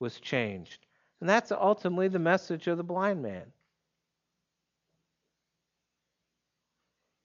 was 0.00 0.18
changed. 0.18 0.86
And 1.20 1.28
that's 1.28 1.52
ultimately 1.52 2.08
the 2.08 2.18
message 2.18 2.66
of 2.66 2.76
the 2.76 2.84
blind 2.84 3.22
man. 3.22 3.44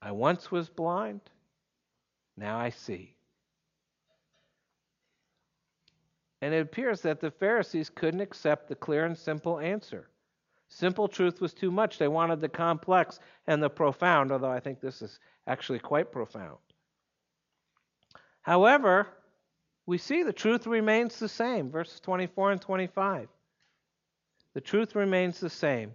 I 0.00 0.12
once 0.12 0.50
was 0.50 0.68
blind, 0.68 1.20
now 2.36 2.58
I 2.58 2.70
see. 2.70 3.14
And 6.40 6.52
it 6.52 6.62
appears 6.62 7.02
that 7.02 7.20
the 7.20 7.30
Pharisees 7.30 7.88
couldn't 7.88 8.20
accept 8.20 8.68
the 8.68 8.74
clear 8.74 9.04
and 9.04 9.16
simple 9.16 9.60
answer. 9.60 10.08
Simple 10.74 11.06
truth 11.06 11.40
was 11.40 11.52
too 11.52 11.70
much. 11.70 11.98
They 11.98 12.08
wanted 12.08 12.40
the 12.40 12.48
complex 12.48 13.20
and 13.46 13.62
the 13.62 13.68
profound, 13.68 14.32
although 14.32 14.50
I 14.50 14.60
think 14.60 14.80
this 14.80 15.02
is 15.02 15.20
actually 15.46 15.80
quite 15.80 16.10
profound. 16.10 16.56
However, 18.40 19.06
we 19.84 19.98
see 19.98 20.22
the 20.22 20.32
truth 20.32 20.66
remains 20.66 21.18
the 21.18 21.28
same. 21.28 21.70
Verses 21.70 22.00
24 22.00 22.52
and 22.52 22.60
25. 22.60 23.28
The 24.54 24.60
truth 24.62 24.94
remains 24.94 25.40
the 25.40 25.50
same. 25.50 25.94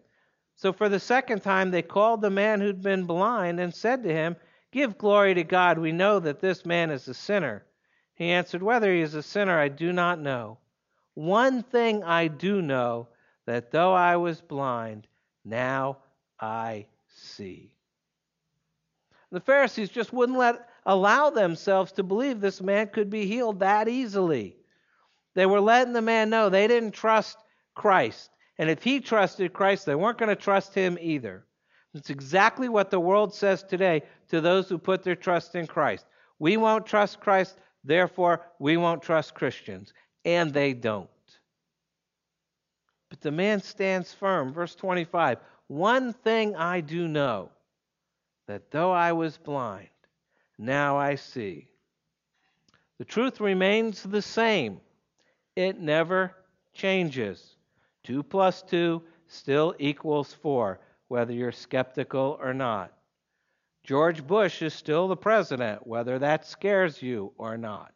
So 0.56 0.72
for 0.72 0.90
the 0.90 1.00
second 1.00 1.42
time, 1.42 1.72
they 1.72 1.82
called 1.82 2.22
the 2.22 2.30
man 2.30 2.62
who'd 2.62 2.84
been 2.84 3.06
blind 3.06 3.60
and 3.60 3.74
said 3.74 4.04
to 4.04 4.14
him, 4.14 4.36
Give 4.72 4.98
glory 4.98 5.34
to 5.34 5.44
God. 5.44 5.80
We 5.80 5.92
know 5.92 6.20
that 6.20 6.40
this 6.40 6.66
man 6.66 6.92
is 6.92 7.08
a 7.08 7.14
sinner. 7.16 7.66
He 8.14 8.30
answered, 8.30 8.62
Whether 8.62 8.94
he 8.94 9.02
is 9.02 9.16
a 9.16 9.24
sinner, 9.24 9.60
I 9.60 9.70
do 9.70 9.92
not 9.92 10.20
know. 10.20 10.60
One 11.16 11.64
thing 11.64 12.04
I 12.04 12.28
do 12.28 12.62
know, 12.62 13.08
that 13.48 13.72
though 13.72 13.94
I 13.94 14.18
was 14.18 14.42
blind, 14.42 15.08
now 15.44 15.98
I 16.40 16.86
see. 17.08 17.72
The 19.32 19.40
Pharisees 19.40 19.90
just 19.90 20.14
wouldn't 20.14 20.38
let 20.38 20.70
allow 20.86 21.30
themselves 21.30 21.92
to 21.94 22.04
believe 22.04 22.40
this 22.40 22.62
man 22.62 22.88
could 22.88 23.10
be 23.10 23.26
healed 23.26 23.60
that 23.60 23.88
easily. 23.88 24.56
They 25.34 25.46
were 25.46 25.60
letting 25.60 25.94
the 25.94 26.02
man 26.02 26.30
know 26.30 26.50
they 26.50 26.68
didn't 26.68 26.92
trust 26.92 27.38
Christ. 27.74 28.30
And 28.58 28.70
if 28.70 28.84
he 28.84 29.00
trusted 29.00 29.54
Christ, 29.54 29.86
they 29.86 29.96
weren't 29.96 30.18
going 30.18 30.30
to 30.30 30.36
trust 30.36 30.74
him 30.74 30.98
either. 31.00 31.46
It's 31.94 32.10
exactly 32.10 32.70
what 32.70 32.92
the 32.92 33.00
world 33.00 33.34
says 33.34 33.64
today 33.64 34.04
to 34.30 34.42
those 34.42 34.70
who 34.70 34.78
put 34.78 35.04
their 35.04 35.16
trust 35.16 35.56
in 35.56 35.68
Christ. 35.68 36.06
We 36.40 36.58
won't 36.58 36.86
trust 36.86 37.20
Christ, 37.20 37.58
therefore, 37.84 38.42
we 38.60 38.78
won't 38.78 39.02
trust 39.02 39.36
Christians. 39.36 39.94
And 40.26 40.54
they 40.54 40.74
don't. 40.74 41.10
But 43.10 43.22
the 43.22 43.32
man 43.32 43.62
stands 43.62 44.14
firm. 44.14 44.54
Verse 44.54 44.76
25 44.76 45.40
One 45.68 46.14
thing 46.14 46.56
I 46.56 46.82
do 46.82 47.08
know, 47.08 47.52
that 48.48 48.72
though 48.72 48.92
I 48.92 49.12
was 49.14 49.38
blind, 49.38 49.90
now 50.58 50.98
I 50.98 51.16
see. 51.16 51.68
The 52.98 53.06
truth 53.06 53.40
remains 53.40 54.04
the 54.04 54.22
same, 54.22 54.82
it 55.56 55.80
never 55.80 56.34
changes. 56.74 57.56
2 58.04 58.24
plus 58.24 58.64
2 58.64 59.04
still 59.28 59.76
equals 59.78 60.34
4, 60.34 60.80
whether 61.08 61.34
you're 61.34 61.52
skeptical 61.52 62.38
or 62.42 62.54
not. 62.54 62.94
George 63.84 64.26
Bush 64.26 64.62
is 64.62 64.74
still 64.74 65.08
the 65.08 65.16
president, 65.16 65.86
whether 65.86 66.20
that 66.20 66.46
scares 66.46 67.02
you 67.02 67.34
or 67.38 67.58
not. 67.58 67.94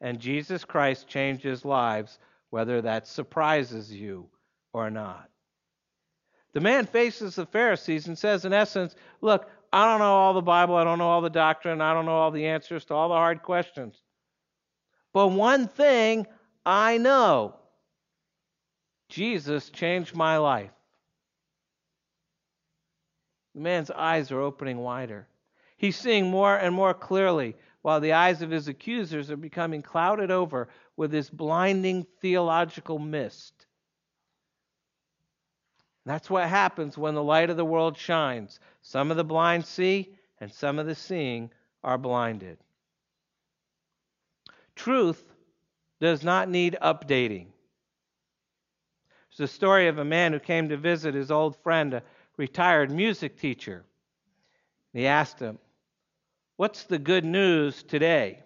And 0.00 0.18
Jesus 0.18 0.64
Christ 0.64 1.06
changes 1.06 1.64
lives, 1.64 2.18
whether 2.52 2.82
that 2.82 3.06
surprises 3.06 3.90
you 3.90 4.28
or 4.74 4.90
not. 4.90 5.30
The 6.52 6.60
man 6.60 6.84
faces 6.84 7.34
the 7.34 7.46
Pharisees 7.46 8.08
and 8.08 8.18
says, 8.18 8.44
in 8.44 8.52
essence, 8.52 8.94
Look, 9.22 9.48
I 9.72 9.86
don't 9.86 10.00
know 10.00 10.12
all 10.12 10.34
the 10.34 10.42
Bible, 10.42 10.76
I 10.76 10.84
don't 10.84 10.98
know 10.98 11.08
all 11.08 11.22
the 11.22 11.30
doctrine, 11.30 11.80
I 11.80 11.94
don't 11.94 12.04
know 12.04 12.12
all 12.12 12.30
the 12.30 12.44
answers 12.44 12.84
to 12.84 12.94
all 12.94 13.08
the 13.08 13.14
hard 13.14 13.42
questions. 13.42 14.02
But 15.14 15.28
one 15.28 15.66
thing 15.66 16.26
I 16.66 16.98
know 16.98 17.54
Jesus 19.08 19.70
changed 19.70 20.14
my 20.14 20.36
life. 20.36 20.72
The 23.54 23.62
man's 23.62 23.90
eyes 23.90 24.30
are 24.30 24.40
opening 24.40 24.76
wider. 24.76 25.26
He's 25.78 25.96
seeing 25.96 26.30
more 26.30 26.54
and 26.54 26.74
more 26.74 26.92
clearly, 26.92 27.56
while 27.82 28.00
the 28.00 28.12
eyes 28.12 28.42
of 28.42 28.50
his 28.50 28.68
accusers 28.68 29.30
are 29.30 29.36
becoming 29.36 29.82
clouded 29.82 30.30
over 30.30 30.68
with 30.96 31.10
this 31.10 31.28
blinding 31.28 32.06
theological 32.20 32.98
mist. 32.98 33.66
That's 36.04 36.30
what 36.30 36.48
happens 36.48 36.96
when 36.98 37.14
the 37.14 37.22
light 37.22 37.50
of 37.50 37.56
the 37.56 37.64
world 37.64 37.96
shines. 37.96 38.58
Some 38.82 39.10
of 39.10 39.16
the 39.16 39.24
blind 39.24 39.66
see, 39.66 40.16
and 40.40 40.52
some 40.52 40.78
of 40.78 40.86
the 40.86 40.94
seeing 40.94 41.50
are 41.84 41.98
blinded. 41.98 42.58
Truth 44.74 45.22
does 46.00 46.24
not 46.24 46.48
need 46.48 46.76
updating. 46.82 47.46
There's 49.36 49.50
a 49.50 49.54
story 49.54 49.88
of 49.88 49.98
a 49.98 50.04
man 50.04 50.32
who 50.32 50.40
came 50.40 50.68
to 50.68 50.76
visit 50.76 51.14
his 51.14 51.30
old 51.30 51.56
friend, 51.62 51.94
a 51.94 52.02
retired 52.36 52.90
music 52.90 53.38
teacher. 53.38 53.84
He 54.92 55.06
asked 55.06 55.38
him, 55.38 55.58
What's 56.56 56.84
the 56.84 56.98
good 56.98 57.24
news 57.24 57.82
today? 57.82 58.40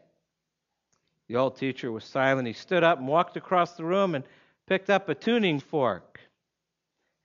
The 1.28 1.36
old 1.36 1.56
teacher 1.56 1.90
was 1.90 2.04
silent. 2.04 2.46
He 2.46 2.52
stood 2.52 2.84
up 2.84 2.98
and 2.98 3.08
walked 3.08 3.36
across 3.36 3.72
the 3.72 3.84
room 3.84 4.14
and 4.14 4.24
picked 4.66 4.90
up 4.90 5.08
a 5.08 5.14
tuning 5.14 5.58
fork. 5.60 6.20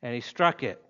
And 0.01 0.15
he 0.15 0.21
struck 0.21 0.63
it. 0.63 0.83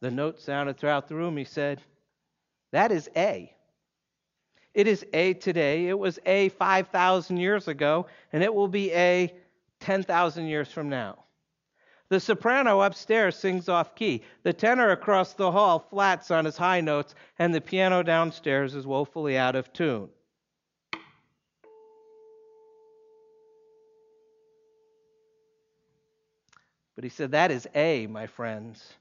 The 0.00 0.10
note 0.10 0.40
sounded 0.40 0.78
throughout 0.78 1.06
the 1.06 1.14
room. 1.14 1.36
He 1.36 1.44
said, 1.44 1.80
That 2.72 2.90
is 2.90 3.08
A. 3.16 3.54
It 4.74 4.88
is 4.88 5.06
A 5.12 5.34
today. 5.34 5.86
It 5.86 5.96
was 5.96 6.18
A 6.26 6.48
5,000 6.48 7.36
years 7.36 7.68
ago, 7.68 8.06
and 8.32 8.42
it 8.42 8.52
will 8.52 8.66
be 8.66 8.92
A 8.92 9.32
10,000 9.78 10.46
years 10.46 10.68
from 10.72 10.88
now. 10.88 11.22
The 12.12 12.20
soprano 12.20 12.82
upstairs 12.82 13.36
sings 13.36 13.70
off 13.70 13.94
key. 13.94 14.22
The 14.42 14.52
tenor 14.52 14.90
across 14.90 15.32
the 15.32 15.50
hall 15.50 15.78
flats 15.78 16.30
on 16.30 16.44
his 16.44 16.58
high 16.58 16.82
notes, 16.82 17.14
and 17.38 17.54
the 17.54 17.60
piano 17.62 18.02
downstairs 18.02 18.74
is 18.74 18.86
woefully 18.86 19.38
out 19.38 19.56
of 19.56 19.72
tune. 19.72 20.10
But 26.94 27.04
he 27.04 27.08
said, 27.08 27.30
That 27.30 27.50
is 27.50 27.66
A, 27.74 28.06
my 28.08 28.26
friends. 28.26 28.92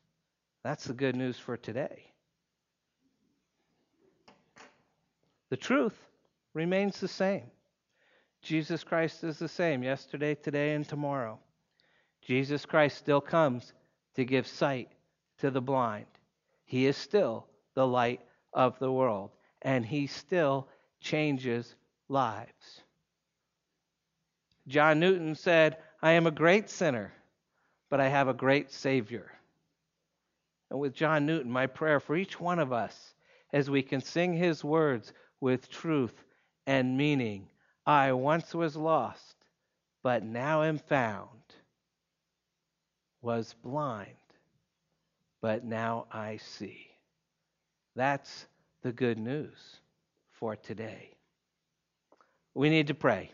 That's 0.64 0.86
the 0.86 0.94
good 0.94 1.18
news 1.18 1.38
for 1.38 1.58
today. 1.58 2.06
The 5.50 5.58
truth 5.58 5.98
remains 6.54 7.02
the 7.02 7.10
same. 7.10 7.52
Jesus 8.42 8.86
Christ 8.86 9.26
is 9.26 9.38
the 9.38 9.50
same 9.50 9.84
yesterday, 9.84 10.34
today, 10.34 10.76
and 10.76 10.88
tomorrow. 10.88 11.40
Jesus 12.22 12.66
Christ 12.66 12.98
still 12.98 13.22
comes 13.22 13.74
to 14.16 14.26
give 14.26 14.48
sight 14.48 14.90
to 15.40 15.52
the 15.52 15.62
blind. 15.62 16.06
He 16.66 16.86
is 16.86 16.98
still 16.98 17.48
the 17.74 17.88
light 17.88 18.22
of 18.54 18.78
the 18.80 18.92
world, 18.92 19.32
and 19.62 19.86
he 19.86 20.08
still 20.08 20.68
changes 21.00 21.76
lives. 22.08 22.82
John 24.68 25.00
Newton 25.00 25.36
said, 25.36 25.78
I 26.02 26.12
am 26.12 26.28
a 26.28 26.32
great 26.32 26.70
sinner, 26.70 27.14
but 27.90 28.00
I 28.00 28.08
have 28.08 28.28
a 28.28 28.34
great 28.34 28.72
Savior. 28.72 29.32
And 30.70 30.80
with 30.80 30.94
John 30.94 31.26
Newton, 31.26 31.52
my 31.52 31.68
prayer 31.68 32.00
for 32.00 32.16
each 32.16 32.40
one 32.40 32.60
of 32.60 32.72
us 32.72 33.14
as 33.52 33.70
we 33.70 33.82
can 33.82 34.02
sing 34.02 34.34
his 34.34 34.64
words 34.64 35.12
with 35.42 35.70
truth 35.70 36.24
and 36.66 36.98
meaning. 36.98 37.50
I 37.86 38.14
once 38.14 38.54
was 38.54 38.78
lost, 38.78 39.36
but 40.04 40.24
now 40.24 40.64
am 40.64 40.78
found. 40.78 41.28
Was 43.22 43.54
blind, 43.64 44.10
but 45.42 45.64
now 45.64 46.08
I 46.12 46.38
see. 46.38 46.88
That's 47.96 48.48
the 48.82 48.92
good 48.92 49.20
news 49.20 49.82
for 50.32 50.56
today. 50.56 51.12
We 52.54 52.70
need 52.70 52.88
to 52.88 52.94
pray. 52.94 53.32